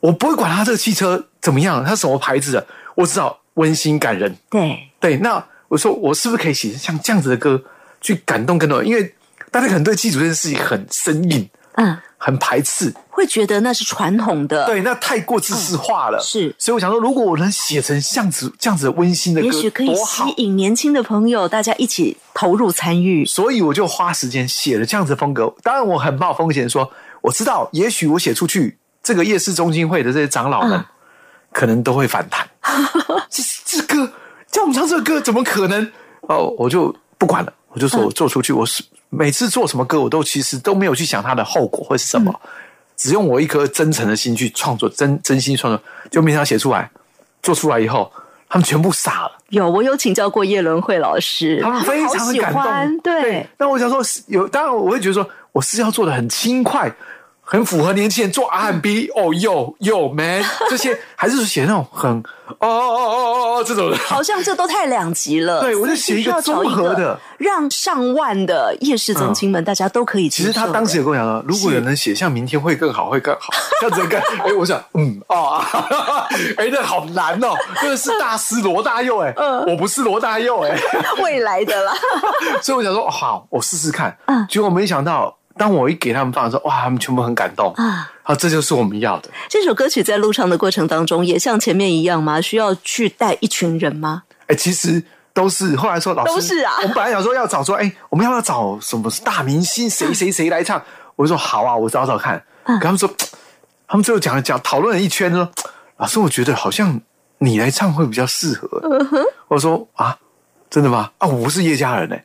[0.00, 4.36] 我不会管他这个汽车怎么样，它什么牌子的，我知道温馨感人。
[4.50, 7.62] 对，对，那我说我是不是可以写像这样子的歌，
[8.00, 8.88] 去感动更多人？
[8.88, 9.14] 因为
[9.50, 16.20] 大家可能对祭祖这件事情很生硬，嗯，很排斥，会觉得那是传统的，，对，那太过知识化了。
[16.20, 20.22] 是所以我想说，如果我能写成这样子这样子的温馨的歌，也许可以吸。
[20.36, 23.26] 引年轻的朋友，大家一起投入参与。
[23.26, 25.52] 所以我就花时间写了这样子的风格。
[25.62, 26.90] 当然，我很冒风险说，
[27.22, 28.78] 我知道，也许我写出去，
[29.08, 30.84] 这个夜市中心会的这些长老们、嗯
[31.50, 32.46] 可能都会反弹。
[33.30, 34.12] 这这歌
[34.52, 35.90] 叫我们唱这个歌，怎么可能？
[36.20, 42.38] 哦，我就不管了，我就说我做出去，我是每次做什么歌，我都其实都没有去想它的后果会是什么，
[42.96, 46.90] 只用我一颗真诚的心去创作，真真心创作，就没想到写出来，
[47.42, 48.12] 做出来以后，
[48.46, 49.32] 他们全部傻了。
[49.48, 53.00] 有，我有请教过叶伦慧老师，他们非常的感欢，动。
[53.00, 56.94] 对，那我想说，有当然我会觉得说，我是要做的很轻快，
[57.50, 63.96] 很符合年轻人做 R&B 哦哟哟 man 这些， 还是写那种很哦哦哦哦哦这种的。
[63.96, 65.62] 好像这都太两极了。
[65.62, 70.28] 对我就写一个综合的，让上万的夜市宗亲们，大家都可以。
[70.28, 73.48] 其实他当时也跟我讲了，如果有人写像明天会更好，会更好，
[73.80, 74.20] 这样子干。
[74.44, 76.28] 哎，我想，嗯，哦啊，
[76.58, 79.34] 哎，那好难哦，那个是大师罗大佑，哎，
[79.66, 80.78] 我不是罗大佑，哎。
[81.22, 81.94] 未来的啦，
[82.60, 84.16] 所以我想说，哦好，我试试看。
[84.26, 88.10] 嗯结果没想到当我一给他们放的时候，哇，他们全部很感动啊！
[88.22, 89.28] 好，这就是我们要的。
[89.48, 92.40] 这首歌曲在录唱的过程当中，也像前面一样吗？
[92.40, 94.22] 需要去带一群人吗？
[94.46, 95.02] 哎，其实
[95.34, 95.76] 都是。
[95.76, 96.74] 后来说老师都是啊。
[96.80, 100.80] 我们本来想说要找说，哎，我们要不要找什么大明星，谁 谁谁来唱？
[101.16, 102.42] 我就说好啊，我找找看。
[102.64, 103.10] 跟他们说，
[103.88, 105.50] 他们最后讲了讲，讨论了一圈，说
[105.96, 107.00] 老师，我觉得好像
[107.38, 108.68] 你来唱会比较适合。
[109.48, 110.16] 我说啊，
[110.70, 111.10] 真的吗？
[111.18, 112.16] 啊，我不是叶家人呢。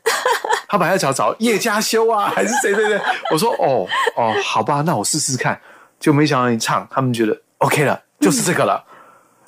[0.73, 2.99] 他本来要找找叶家修啊， 还是谁谁谁？
[3.29, 5.61] 我说哦哦，好吧，那我试试看。
[5.99, 8.83] 就没想到你唱，他们觉得 OK 了，就是这个了。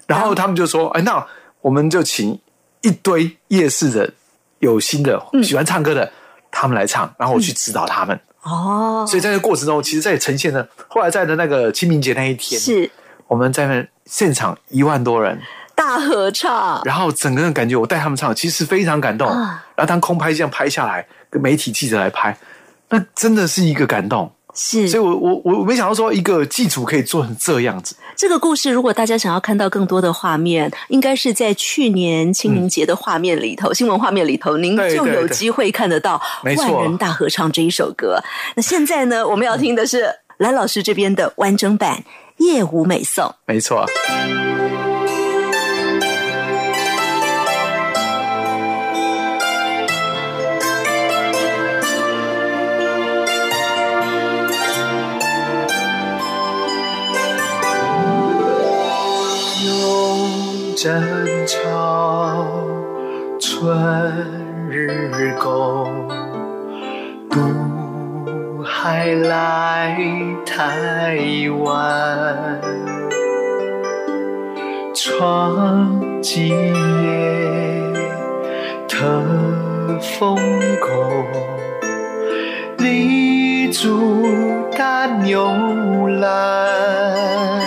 [0.05, 1.25] 然后他们就说：“哎，那
[1.61, 2.39] 我们就请
[2.81, 4.13] 一堆夜市的
[4.59, 6.11] 有心的喜欢唱歌的，
[6.51, 12.91] 他们来唱，然后我去指导他们。”哦，所以在这个过程中，其实在呈现的，后来在的那个清明节那一天，是
[13.25, 15.41] 我们在那现场一万多人。
[15.85, 19.27] 大合唱，然后整个人感觉我带他们唱，其实非常感动。
[19.27, 22.35] 然后当空拍这样拍下来，跟媒体记者来拍，
[22.89, 24.31] 那真的是一个感动。
[24.57, 27.95] 是，所以我我我没想到说一个祭祖可以做成这样子。
[28.15, 36.19] 这个故事，如果大家想要看到更多的画面，应该是在去年清明节的画面里头，新闻画面里头，您就有机会看得到
[36.57, 38.17] 《万人大合唱》这一首歌。
[38.55, 40.05] 那现在呢，我们要听的是
[40.37, 41.97] 蓝老师这边的完整版
[42.37, 43.25] 《夜舞美颂》。
[43.45, 43.85] 没错。
[60.75, 60.91] 争
[61.47, 62.45] 吵，
[63.39, 66.09] 春日宫，
[67.29, 69.97] 渡海来
[70.45, 71.25] 台
[71.63, 72.61] 湾，
[74.93, 76.73] 闯几夜
[78.85, 79.23] 特
[80.19, 80.35] 丰
[80.81, 81.25] 宫，
[82.79, 84.27] 立足
[84.77, 85.39] 大牛
[86.19, 87.64] 栏。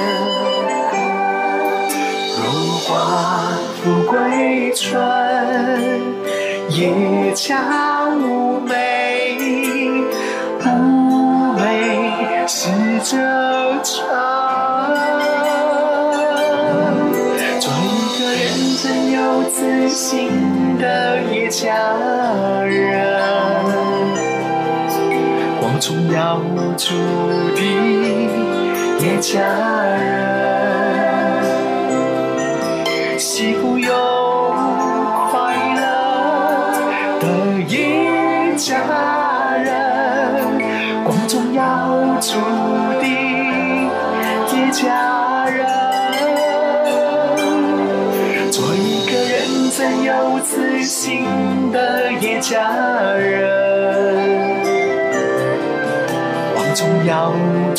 [7.38, 7.54] 夜家
[8.10, 9.38] 妩媚，
[10.60, 11.62] 妩媚
[12.48, 12.68] 是
[13.04, 13.16] 这
[13.84, 13.94] 场。
[17.60, 17.86] 做一
[18.18, 18.42] 个认
[18.82, 19.16] 真有
[19.50, 21.76] 自信的叶家
[22.64, 23.22] 人，
[25.60, 26.40] 光宗耀
[26.76, 26.92] 祖
[27.54, 27.62] 的
[28.98, 29.38] 叶家
[29.84, 30.27] 人。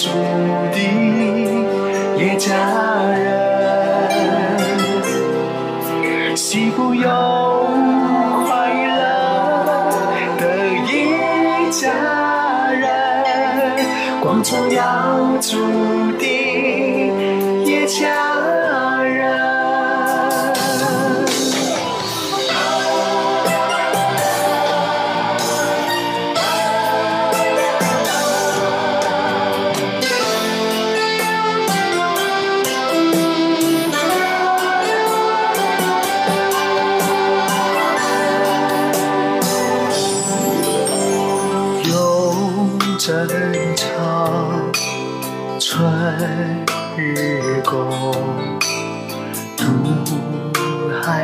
[0.08, 0.69] 耀祖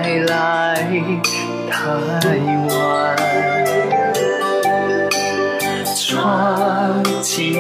[0.06, 0.88] 渡海来
[1.68, 1.90] 太
[2.70, 3.18] 晚，
[5.96, 7.52] 窗前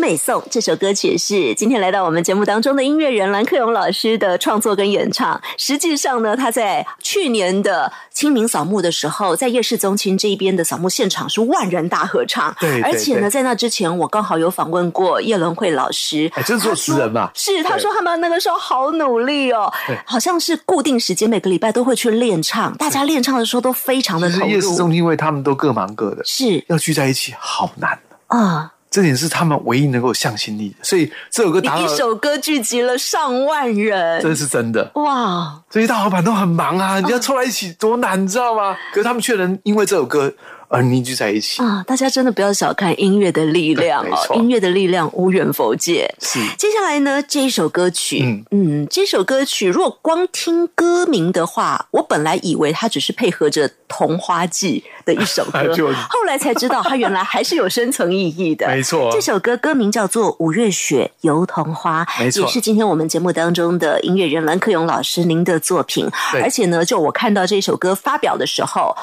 [0.00, 5.38] 美颂这首歌曲是今天来到我们节目当中的音乐人蓝克勇老师的创作跟演唱。
[5.58, 12.56] 实际上呢，他在去年的清明扫墓的时候，在夜市宗亲这一边的扫墓现场是万人大合唱。
[12.58, 17.30] 对对而且呢，在那之前，我刚好有访问过叶伦慧老师，哎，这是作词人嘛？
[17.34, 19.70] 是，他说他们那个时候好努力哦，
[20.06, 27.98] 好像是固定时间，每个礼拜都会去练唱，大家练唱的时候都非常的投其实夜市宗亲，因为他们都各忙各的，是要聚在一起好难。
[28.28, 34.90] 啊，这点是他们唯一能够有向心力的，所以这首歌达到了，你一首歌聚集了上万人，这是真的。
[34.94, 35.62] 哇！
[35.70, 38.76] 这些大老板都很忙啊，你要凑在一起多难，你知道吗？
[38.92, 40.32] 可是他们却能因为这首歌
[40.70, 41.60] 而凝聚在一起。
[41.60, 44.06] 啊，大家真的不要小看音乐的力量
[44.36, 46.08] 音乐的力量无远佛界。
[46.20, 55.74] 是接下来呢，这一首歌曲，嗯嗯这首歌曲如果光听歌名的话，我本来以为它只是配合着《童话记》的一首歌，
[56.08, 58.66] 后来才知道它原来还是有深层意义的。
[58.70, 66.08] 没错这首歌歌名叫做《五月雪油桐花》，没错也是今天我们节目当中的音乐人蓝克勇老师您的作品。
[66.30, 68.96] 对而且呢，就我看到这首歌发表的时候，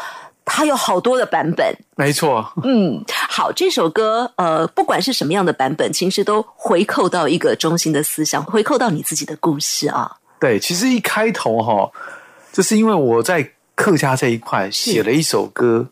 [0.50, 1.76] 它有好多的版本。
[1.96, 10.10] 没错，嗯，好，这首歌呃，不管是什么样的版本，其实都回扣到一个中心的思想，回扣到你自己的故事啊。
[10.40, 11.92] 对，其实一开头哈，
[12.54, 15.86] 就是因为我在客家这一块写了一首歌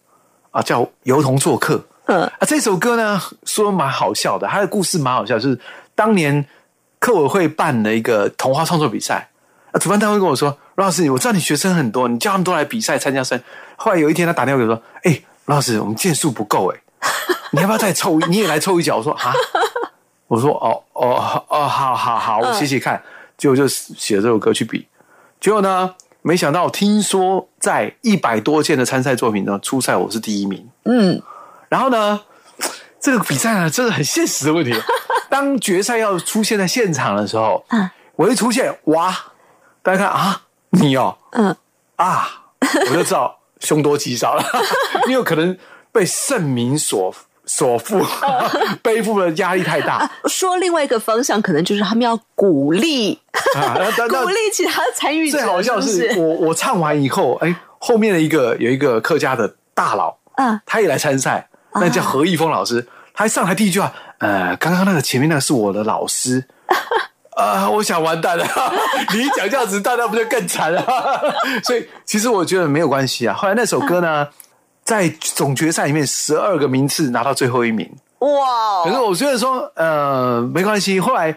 [0.52, 1.76] 啊，叫《油桐做客》。
[2.06, 5.60] 嗯啊，这首歌呢说蛮好笑的，它的故事蛮好笑，就是
[5.96, 6.46] 当年
[7.00, 9.30] 客委会办了一个童话创作比赛，
[9.72, 13.40] 啊，主办单位跟我说，罗老师，我知道你学生很多，你叫他们都来比赛参加赛。
[13.76, 16.80] 后来有一天他打电话给我说，哎、罗老师，我们件数不够哎，
[17.52, 18.20] 你要不要再凑？
[18.28, 18.98] 你也来凑一脚？
[18.98, 19.34] 我说啊，
[20.28, 23.02] 我说哦哦哦，好好好，我写写看。
[23.38, 24.88] 结果就写了这首歌去比，
[25.42, 30.66] 结果呢，没想到听说在一百多件的参赛作品中，初赛我是第一名。
[30.86, 31.22] 嗯，
[31.68, 32.22] 然后呢，
[33.02, 34.74] 这个比赛呢，真的很现实的问题。
[35.30, 39.14] 当决赛要出现在现场的时候，嗯我一出现，哇，
[39.84, 40.42] 大家看啊，
[40.76, 41.56] 你哦，嗯。
[41.96, 44.44] 啊，我就知道凶多吉少了，
[45.08, 45.58] 因为可能
[45.92, 47.14] 被盛名所
[47.46, 48.06] 所负，
[48.84, 50.10] 背负的压力太大。
[50.26, 53.18] 说另外一个方向，可能就是他们要鼓励
[54.10, 62.86] 鼓励其他参与者，最好笑是我我唱完以后，哎，后面的一个有一个客家的大佬，啊他也来参赛，那叫何义峰老师。
[63.14, 66.46] 他一上台第一句话，呃，刚刚那个前面那个是我的老师。
[67.36, 68.46] 啊、我想完蛋了！
[69.14, 70.84] 你一讲这样子，大家不就更惨了？
[71.64, 73.36] 所以其实我觉得没有关系啊。
[73.36, 74.28] 后来那首歌呢，
[74.84, 77.90] 在总决赛里面十二个名次拿到最后一名。
[78.20, 81.00] 哇可是我觉得说，呃，没关系。
[81.00, 81.36] 后来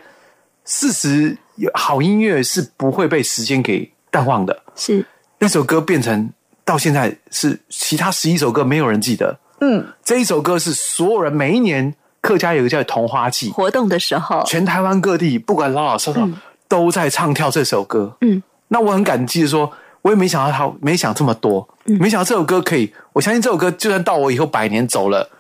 [0.65, 4.63] 事实有好音乐是不会被时间给淡忘的。
[4.77, 5.05] 是
[5.39, 6.31] 那首歌变成
[6.65, 11.93] 到现在是其他十一首歌没有人记得，嗯，这一首歌是所有人每一年
[12.29, 16.29] 客家有个叫同花季，活动的时候，全台湾各地不管老老少少、
[16.69, 18.19] 都在唱跳这首歌。
[18.21, 19.73] 嗯，那我很感激的说，
[20.03, 25.31] 我也没想到他没想这么多，没想到这首歌可以，我相信这首歌就算到我以后百年走了，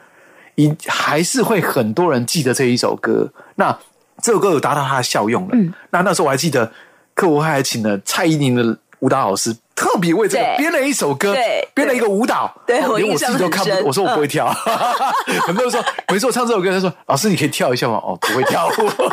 [0.55, 3.31] 一还是会很多人记得这一首歌。
[3.57, 3.79] 那
[4.23, 5.51] 这首歌有达到它的效用了。
[5.53, 5.71] 嗯。
[5.91, 6.73] 那那时候我还记得，
[7.13, 9.57] 客户还请了蔡依林的舞蹈老师。
[9.79, 14.49] 特别为这个编了一首歌对，编了一个舞蹈，对我连我自己都看不，我说我不会跳。
[15.47, 18.73] 很多人说，每次我唱这首歌，他说：“老师，你可以跳一下吗？”哦，不会跳舞。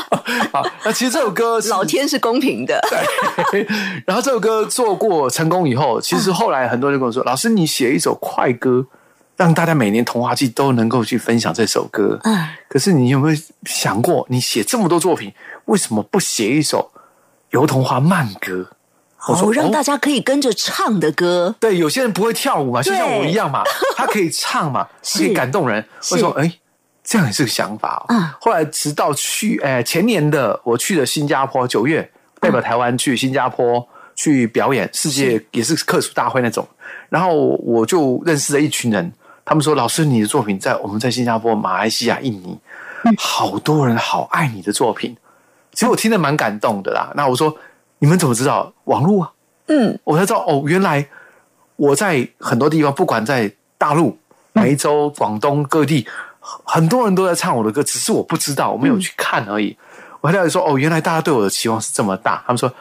[0.52, 2.82] 好，那其实这首歌老天是公平的，
[3.52, 3.64] 对，
[4.08, 8.88] 然后这首歌做过成功以后，其实后来很多人跟我说：“老师，你写一首快歌，
[9.38, 15.32] 让大家每年童话季都能够去分享这首歌。”嗯，可是你有没有想过，你写这么多作品，
[15.66, 16.90] 为什么不写一首
[17.52, 18.72] 油桐花慢歌？
[19.28, 23.64] 哦，让哦大家可以跟着唱的歌，对，有些人不会跳舞嘛，就像我一样嘛，
[23.96, 25.84] 他可以唱嘛，可以感动人。
[26.02, 26.52] 是我说，哎，
[27.04, 28.06] 这样也是个想法哦。
[28.10, 32.08] 嗯后来直到去，哎，前年的我去了新加坡，九月
[32.40, 36.68] 代表台湾去新加坡去表演，世界也是客属大会那种。
[37.10, 39.12] 然后我就认识了一群人，
[39.44, 42.58] 他们说：“老师，你的作品在我们在新加坡、马来西亚、印尼，
[43.18, 45.16] 好多人好爱你的作品。”
[45.74, 47.12] 其实我听得蛮感动的啦。
[47.16, 47.56] 那我说
[48.00, 49.32] 你们怎么知道网络啊？
[49.68, 51.08] 嗯，我才知道哦，原来
[51.76, 54.18] 我在很多地方，不管在大陆、
[54.54, 56.08] 梅州、广东各地，
[56.40, 59.76] 很多人都在唱我的歌，只是我不知道，我没有去看而已。
[60.22, 62.44] 我还了解说，哦，原来大家对我的期望是这么大。
[62.46, 62.72] 他们说，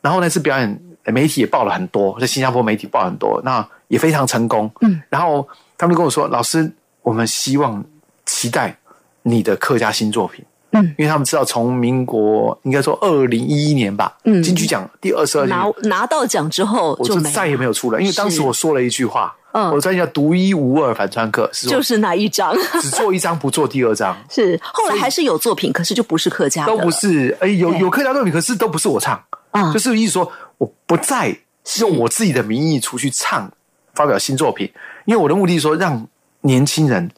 [0.00, 4.70] 然后那次表演，媒体也报了很多，在新加坡媒体报很多，那也非常成功。
[4.80, 5.46] 嗯，然后
[5.76, 7.84] 他们跟我说，老师，我们希望
[8.24, 8.76] 期待
[9.22, 10.44] 你的客家新作品。
[10.72, 19.68] 嗯，因为他们知道，从民国应该说二零一一年吧，嗯，金曲奖第二十二届拿拿到奖之后我就再也没有出来，因为当时我说了一句话，嗯。
[19.68, 24.58] 我的专辑叫“独一无二反川客”，是就是那一张， 只做一张不做第二张，是。
[24.62, 27.36] 后来还是有作品，可是就不是客家，都不是。
[27.40, 29.72] 哎，有有客家作品，可是都不是我唱，啊。
[29.72, 31.82] 就是意思说我不再是。
[31.82, 33.50] 用我自己的名义出去唱，
[33.94, 34.70] 发表新作品，
[35.04, 36.06] 因为我的目的是说让
[36.40, 37.10] 年轻人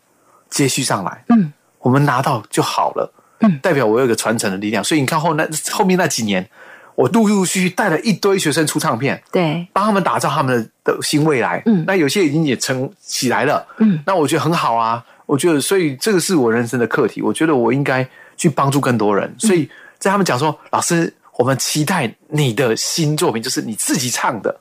[0.51, 3.11] 接续上来，嗯，我们拿到就好了，
[3.45, 4.83] 嗯，代表我有一个传承的力量。
[4.83, 6.49] 所以你看后那后面那几年，
[6.95, 11.63] 我陆陆续续带了一堆学生出唱片，对，帮他们打造他们的新未来。
[11.67, 13.67] 嗯那有些已经也成起来了。
[13.79, 15.05] 嗯，那我觉得很好啊。
[15.27, 17.23] 我觉得，所以这个是我人生的课题。
[17.23, 19.27] 我觉得我应该去帮助更多人。
[19.29, 19.69] 嗯所以
[19.99, 24.55] 在他们讲说，老师，我们期待你的新作品，就是你自己唱的。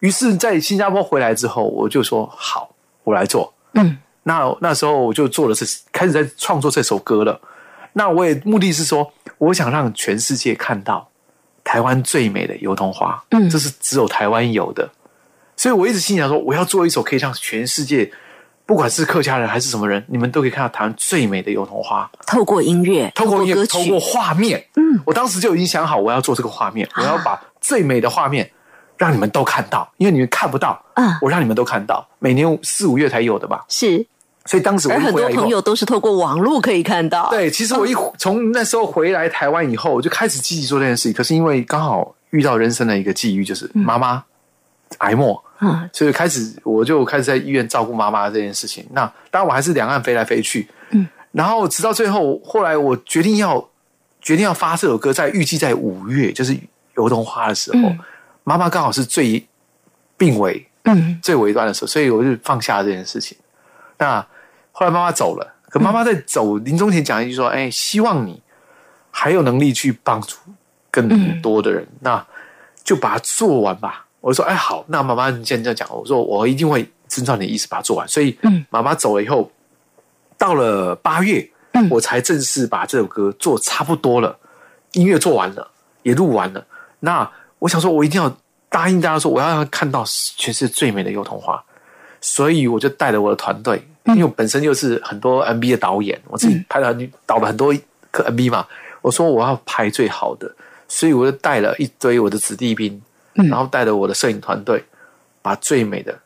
[0.00, 2.74] 于是，在新加坡回来之后，我就说好，
[3.04, 3.54] 我来做。
[3.72, 7.40] 嗯，那那时候我就做了这，开始在创作这首歌了。
[7.92, 11.08] 那我也目的是说，我想让全世界看到
[11.62, 13.48] 台湾最美的油桐花，嗯。
[13.48, 14.90] 这是只有台湾有的。
[15.56, 18.10] 所以我一直心想说，我要做一首可以让全世界，
[18.66, 22.10] 不管是客家人还是什么人，你们都可以看到台湾最美的油桐花。
[22.26, 28.50] 透过音乐，透过音乐透过，画面，嗯，我当时就已经想好我要做这个画面，我要把最美的画面
[28.96, 31.14] 让你们都看到，因为你们看不到，嗯。
[31.20, 34.06] 我让你们都看到，每年四五月才有的吧，是，
[34.44, 41.12] 所以当时我很多朋友都是透过网络可以看到，，对，其实我一 从那时候回来台湾以后，我就开始积极做这件事情。
[41.12, 44.24] 可是因为刚好遇到人生的一个际遇，就是妈妈
[44.98, 48.84] 癌末，嗯，所以开始我就开始在医院照顾妈妈这件事情。
[48.92, 53.68] 那当然我还是两岸飞来飞去，嗯，然后直到最后，后来我决定要
[54.20, 56.56] 决定要发这首歌，在预计在五月，就是
[56.96, 57.92] 油桐花的时候，
[58.42, 59.46] 妈妈刚好是最
[60.16, 63.38] 病危，嗯，最尾端的时候，所以我就放下了这件事情。
[63.98, 64.26] 那
[64.72, 68.42] 后来妈妈走了，可妈妈在走临终前讲一句说：“哎，希望你
[69.10, 70.36] 还有能力去帮助
[70.90, 72.26] 更多的人，那
[72.82, 79.50] 就把它做完吧。”我说：“哎，好，那妈妈你现在这样讲，我说我一定会遵照你的意思把它做完。”所以，嗯妈妈走了以后，
[80.38, 84.38] 到了八月，嗯我才正式把这首歌做差不多了，
[84.92, 85.70] 音乐做完了，
[86.02, 86.66] 也录完了。
[87.00, 88.34] 那我想说，我一定要
[88.68, 90.04] 答应大家说，我要让他看到
[90.36, 91.62] 全世界最美的油桐花。
[92.24, 97.72] 所以我就带着我的团队，因为我本身就是很多 MV 的导演，我自己拍了很导了很多
[98.10, 98.66] 个 MV 嘛。
[99.00, 100.52] 我说我要拍最好的，
[100.86, 103.00] 所以我就带了一堆我的子弟兵，
[103.34, 104.84] 然后带了我的摄影团队，
[105.40, 106.16] 把最美的，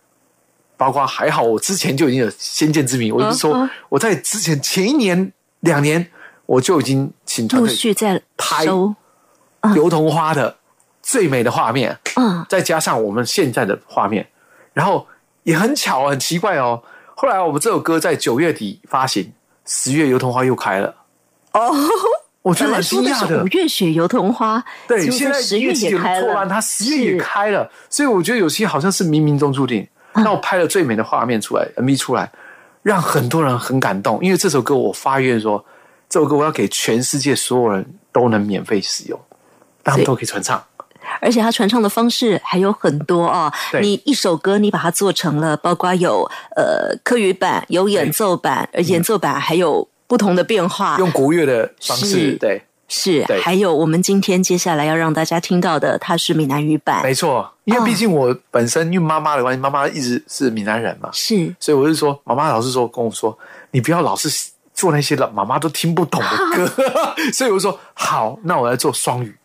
[0.77, 6.07] 包括还好我之前就已经有先见之明，我就说嗯我在之前前一年两年
[6.45, 8.95] 我就已经请团陆队续在拍收，
[9.75, 10.57] 油桐花的
[11.03, 14.29] 最美的画面，嗯，再加上我们现在的画面，
[14.75, 15.07] 然后
[15.45, 16.83] 也很巧，很奇怪哦。
[17.19, 19.33] 后来我们这首歌在九月底发行，
[19.65, 20.95] 十月油桐花又开了，
[21.55, 21.75] 哦，
[22.43, 23.47] 我觉得蛮惊讶的五。
[23.47, 29.83] 月雪油桐花，对，现在十月也开错乱，了，它十月也开了，所以我觉得有些好像是冥冥中注定。
[29.83, 32.31] 嗯那我拍了最美的画面出来，MV 出来，
[32.83, 34.23] 让很多人很感动。
[34.23, 35.63] 因为这首歌我发愿说，
[36.09, 39.21] 这首歌我要给全世界所有人都能免费使用，
[39.85, 40.63] 让他们都可以传唱。
[41.21, 43.81] 而且它传唱的方式还有很多啊、对。
[43.81, 46.23] 你一首歌你把它做成了，包括有
[46.57, 57.53] 呃科语版、有演奏版，而演奏版还有不同的变化，用国乐的方式，对，是还有我们今天接下来要让大家听到的，它是闽南语版，没错。
[57.65, 61.53] 因为毕竟我本身因为妈妈的关系，妈妈一直是闽南人嘛，是。
[61.59, 63.37] 所以我就说，妈妈老是说跟我说，
[63.73, 64.29] 你不要老是
[64.73, 66.87] 做那些老妈妈都听不懂的歌，
[67.35, 69.37] 所以我就说好，那我来做双语。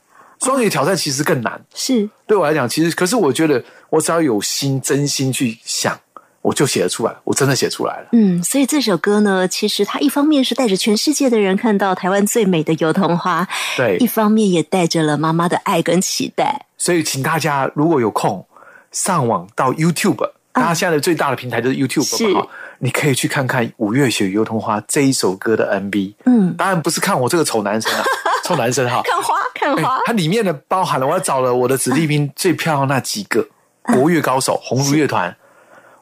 [0.42, 6.00] 双语挑战其实更难，是对我来讲，其实可是我觉得我只要有心，真心去想，
[6.42, 8.08] 我就写得出来，我真的写出来了。
[8.14, 16.66] 嗯，所以这首歌呢，其实它一方面是带着全世界的人看到台湾最美的油桐花，对一方面也带着了妈妈的爱跟期待。
[16.78, 18.44] 所以请大家如果有空
[18.92, 22.48] 上网到 YouTube，大家现在的最大的平台就是 YouTube 哈
[22.80, 26.14] 你可以去看看《五月雪油桐花》这一首歌的 MV。
[26.26, 28.04] 嗯，当然不是看我这个丑男生啊，
[28.44, 29.02] 臭男生哈。
[29.06, 33.48] 看花，看哎花，它里面呢包含了我找了我的子弟兵最漂亮那几个
[33.84, 35.36] 国乐高手，红如乐团，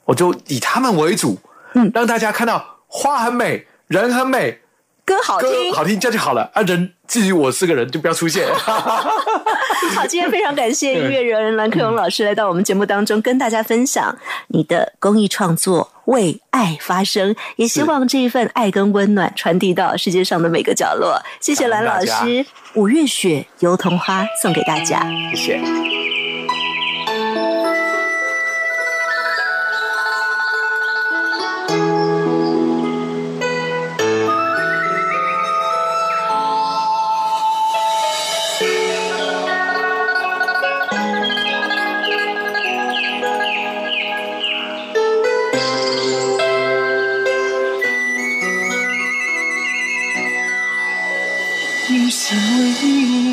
[0.06, 1.38] 我就以他们为主，
[1.74, 4.60] 嗯，让大家看到花很美，人很美，
[5.10, 5.74] 歌好歌听。
[5.74, 6.62] 好听，这样就好了啊。
[6.62, 8.48] 人至于我是个人，就不要出现。
[9.96, 14.16] 好，今天非常感谢音乐人蓝克勇老师来到我们节目当中，跟大家分享
[14.50, 21.20] 你的公益创作《为爱发声》，也希望这一份爱跟温暖传递到世界上的每个角落。
[21.40, 22.46] 谢谢蓝老师，
[22.76, 25.04] 五月雪油桐花送给大家。
[25.32, 26.09] 谢谢。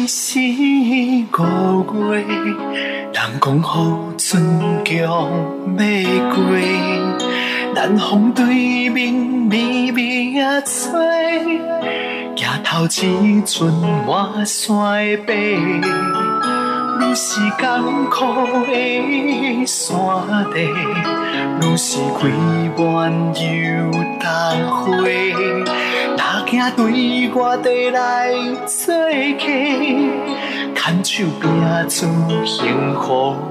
[0.06, 2.22] 每是五月，
[3.12, 5.26] 人讲好春江要
[6.32, 6.46] 过，
[7.74, 11.58] 南风对面微微啊吹，
[12.36, 13.66] 举头一阵
[14.06, 14.70] 满山
[15.26, 15.34] 白。
[17.00, 18.24] 愈是艰苦
[18.64, 19.90] 的山
[20.54, 20.70] 地，
[21.66, 22.28] 愈是开
[22.78, 23.90] 满油
[24.20, 24.22] 灯
[24.70, 24.86] 花。
[26.46, 28.30] 哪惊对我地来
[28.66, 28.94] 做
[29.36, 29.44] 客，
[30.76, 31.50] 牵手拼
[31.88, 31.98] 出
[32.46, 33.02] 幸福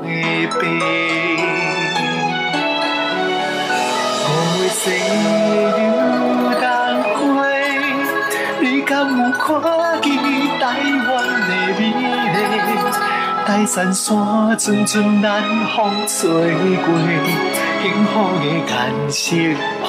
[0.02, 0.08] 的
[0.48, 0.56] 白。
[4.22, 4.28] 五
[4.62, 4.80] 月细
[5.76, 5.84] 油
[6.62, 6.64] 灯
[7.16, 7.20] 花，
[8.62, 9.44] 你敢有看
[10.02, 10.08] 见
[10.58, 10.64] 台
[11.06, 11.84] 湾的美丽？
[13.46, 15.44] 大山山阵阵南
[15.76, 16.24] 风吹
[16.78, 16.88] 过，
[17.82, 19.20] 幸福的颜色
[19.84, 19.88] 铺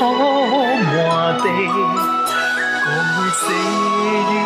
[0.83, 2.16] 满地。
[3.27, 3.43] 五月细
[4.35, 4.39] 油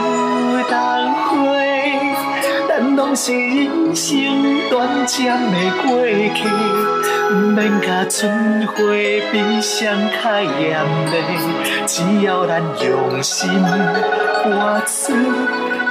[0.70, 0.72] 灯
[1.12, 1.36] 花，
[2.66, 4.08] 咱拢是人生
[4.70, 5.16] 短暂
[5.52, 6.40] 的过去，
[7.30, 8.72] 毋免甲春花
[9.30, 11.12] 比双较艳丽，
[11.86, 15.12] 只要咱用心活出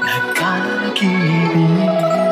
[0.01, 0.41] 咱家
[0.95, 2.28] 己的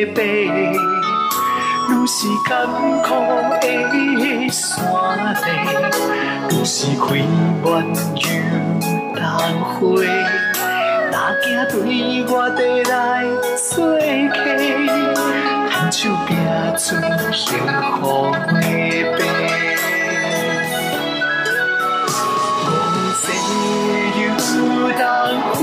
[0.00, 0.22] 山白。
[0.22, 2.50] 愈是艰
[3.02, 3.08] 苦
[3.60, 3.66] 的
[4.52, 4.64] 山
[5.90, 5.96] 地，
[6.50, 7.04] 愈是开
[7.62, 7.68] 满
[8.16, 8.24] 油
[9.14, 9.20] 灯
[9.60, 9.78] 花。
[11.10, 11.74] 哪惊对
[12.28, 12.94] 我地来
[13.56, 14.38] 做客，
[15.68, 16.28] 牵手拼
[16.78, 16.80] 出
[17.32, 17.38] 幸
[18.00, 18.38] 福的
[19.18, 19.18] 白。
[22.62, 22.66] 红
[23.14, 23.22] 色
[24.16, 24.22] 油
[24.96, 25.00] 灯
[25.54, 25.58] 花，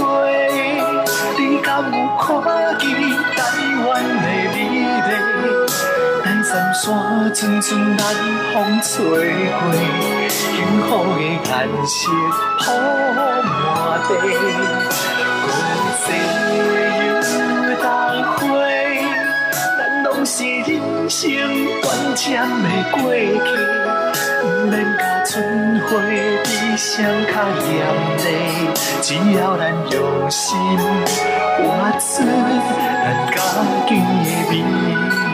[1.37, 2.25] 你敢有看
[6.77, 8.05] 山山阵阵南
[8.53, 9.73] 风吹过，
[10.29, 10.37] 幸
[10.87, 11.51] 福的颜
[11.87, 11.97] 色
[12.59, 12.65] 铺
[13.15, 13.17] 满
[14.07, 14.11] 地。
[15.43, 15.49] 五
[15.97, 16.05] 色
[17.03, 17.05] 油
[17.81, 17.83] 灯
[18.35, 18.45] 花，
[19.75, 21.19] 咱拢是人生
[21.81, 22.25] 短暂
[22.61, 23.49] 的过去，
[24.43, 25.33] 毋免甲春
[25.81, 25.89] 花
[26.43, 26.47] 比
[26.77, 26.85] 双
[27.25, 27.33] 较
[27.65, 27.75] 严
[28.17, 28.21] 厉，
[29.01, 29.97] 只要咱用
[30.29, 30.45] 心
[31.57, 31.59] 活
[31.99, 33.35] 出咱家
[33.87, 33.97] 己的
[34.51, 35.26] 美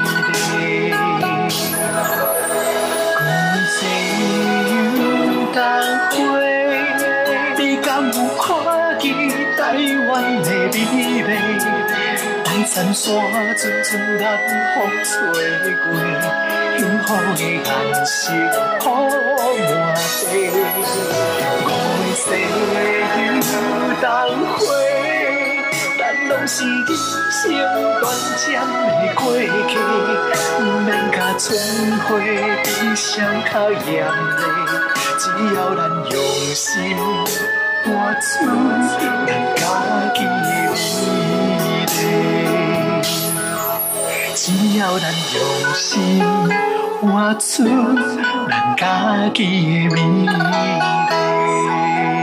[12.74, 13.13] 山山
[13.55, 14.26] 阵阵南
[14.74, 15.13] 风吹
[15.76, 15.86] 过，
[16.76, 17.61] 幸福的颜
[18.03, 18.11] 色
[18.80, 19.61] 铺满
[20.32, 20.34] 地。
[21.67, 21.69] 五
[22.15, 22.43] 色油
[24.01, 24.03] 灯
[24.57, 24.59] 花。
[25.99, 26.89] 咱拢是人
[27.30, 27.39] 生
[28.01, 28.03] 短
[28.41, 29.78] 暂的过去，
[30.59, 31.45] 毋免甲春
[31.99, 32.09] 花
[32.63, 32.65] 比
[32.95, 33.05] 双
[33.53, 34.41] 较严厉，
[35.19, 36.15] 只要咱用
[36.55, 36.97] 心
[37.84, 37.86] 活
[38.19, 38.32] 出
[38.99, 38.99] 咱
[39.57, 39.61] 家
[40.15, 40.89] 己的美
[41.86, 42.01] 丽，
[44.46, 46.20] 只要咱用心
[47.00, 47.64] 活出
[48.50, 52.22] 咱家己的美丽。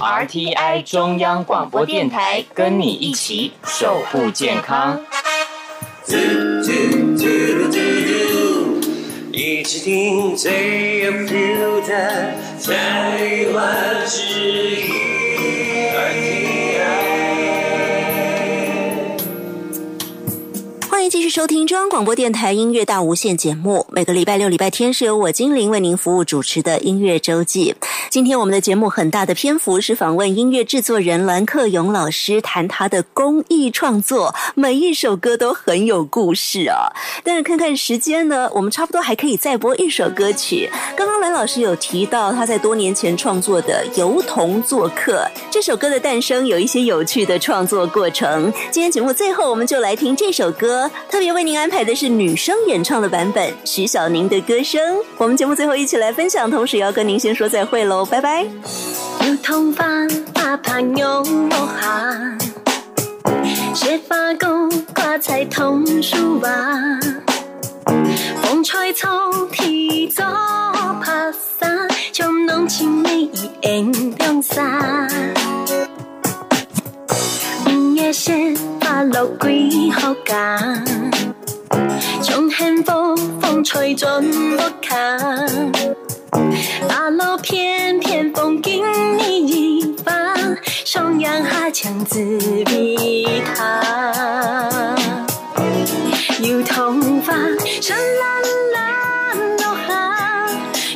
[0.00, 5.00] RTI 中央广播电台，跟你一起守护健康。
[9.32, 12.32] 一起听最有 feel 的
[12.64, 14.22] 台湾之
[14.76, 14.87] 音
[21.10, 23.86] 继续收听中央广播电台音乐大无限节目。
[23.90, 27.74] 每个礼拜六、礼拜天是由我精灵为您服务主持的音乐周记。
[28.10, 36.92] 今天我们的节目很大的篇幅是访问音乐制作人栾克勇老师，谈他的公益创作，每一首歌都很有故事啊。
[37.24, 40.68] 但是看看时间呢，我们差不多还可以再播一首歌曲。
[40.94, 48.52] 刚刚栾老师有提到他在多年前创作的《油桐做客》这首歌的诞生，有一些有趣的创作过程。
[48.70, 54.80] 今天节目最后，我们就来听这首歌，特别为您安排的是女生演唱的版本，徐小宁的歌声。
[55.16, 58.42] 我们节目最后一起来分享，同时要跟您先说再会喽，拜拜。
[58.42, 59.84] 油桐花
[60.34, 62.38] 把盘用我行，
[63.74, 66.50] 雪花糕挂在桐树瓦，
[68.42, 69.08] 风吹草
[69.52, 70.24] 提早
[71.02, 75.08] 拍散，将浓情美意演亮洒。
[77.98, 80.56] 五月雪花落几好假，
[82.22, 84.08] 将幸福风吹进
[84.56, 85.18] 不看。
[86.88, 88.84] 大路片片风景
[89.18, 90.14] 你一方，
[90.84, 92.20] 上阳下强自
[92.66, 94.86] 比他。
[96.40, 97.34] 油桐花，
[97.80, 98.42] 深蓝
[98.74, 100.46] 蓝落下，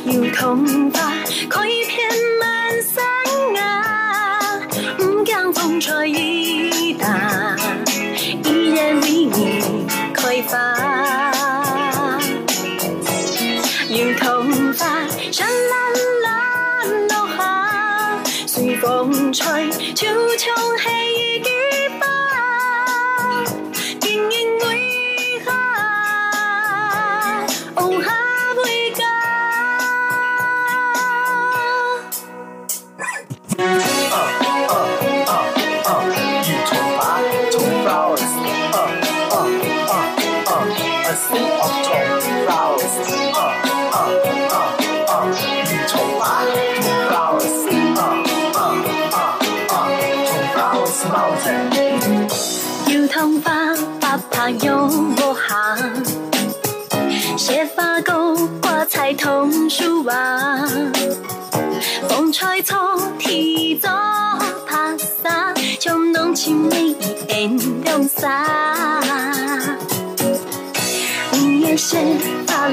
[0.05, 1.11] 油桐花，
[1.49, 3.03] 开遍满山
[3.55, 3.61] 崖。
[4.99, 6.32] 唔惊风吹
[10.33, 10.57] 开花。
[13.87, 16.27] 油桐花，深蓝蓝
[17.07, 17.39] 落下，
[18.47, 20.07] 随风吹，秋
[20.37, 20.49] 秋
[20.83, 21.02] 黑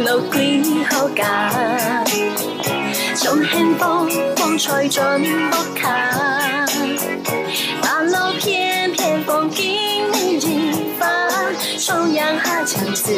[0.01, 2.03] 花落几好假，
[3.15, 5.03] 从幸福风吹进
[5.51, 6.65] 不卡。
[7.83, 9.63] 大路片片风景
[10.41, 11.07] 一发，
[11.79, 13.13] 双阳下强自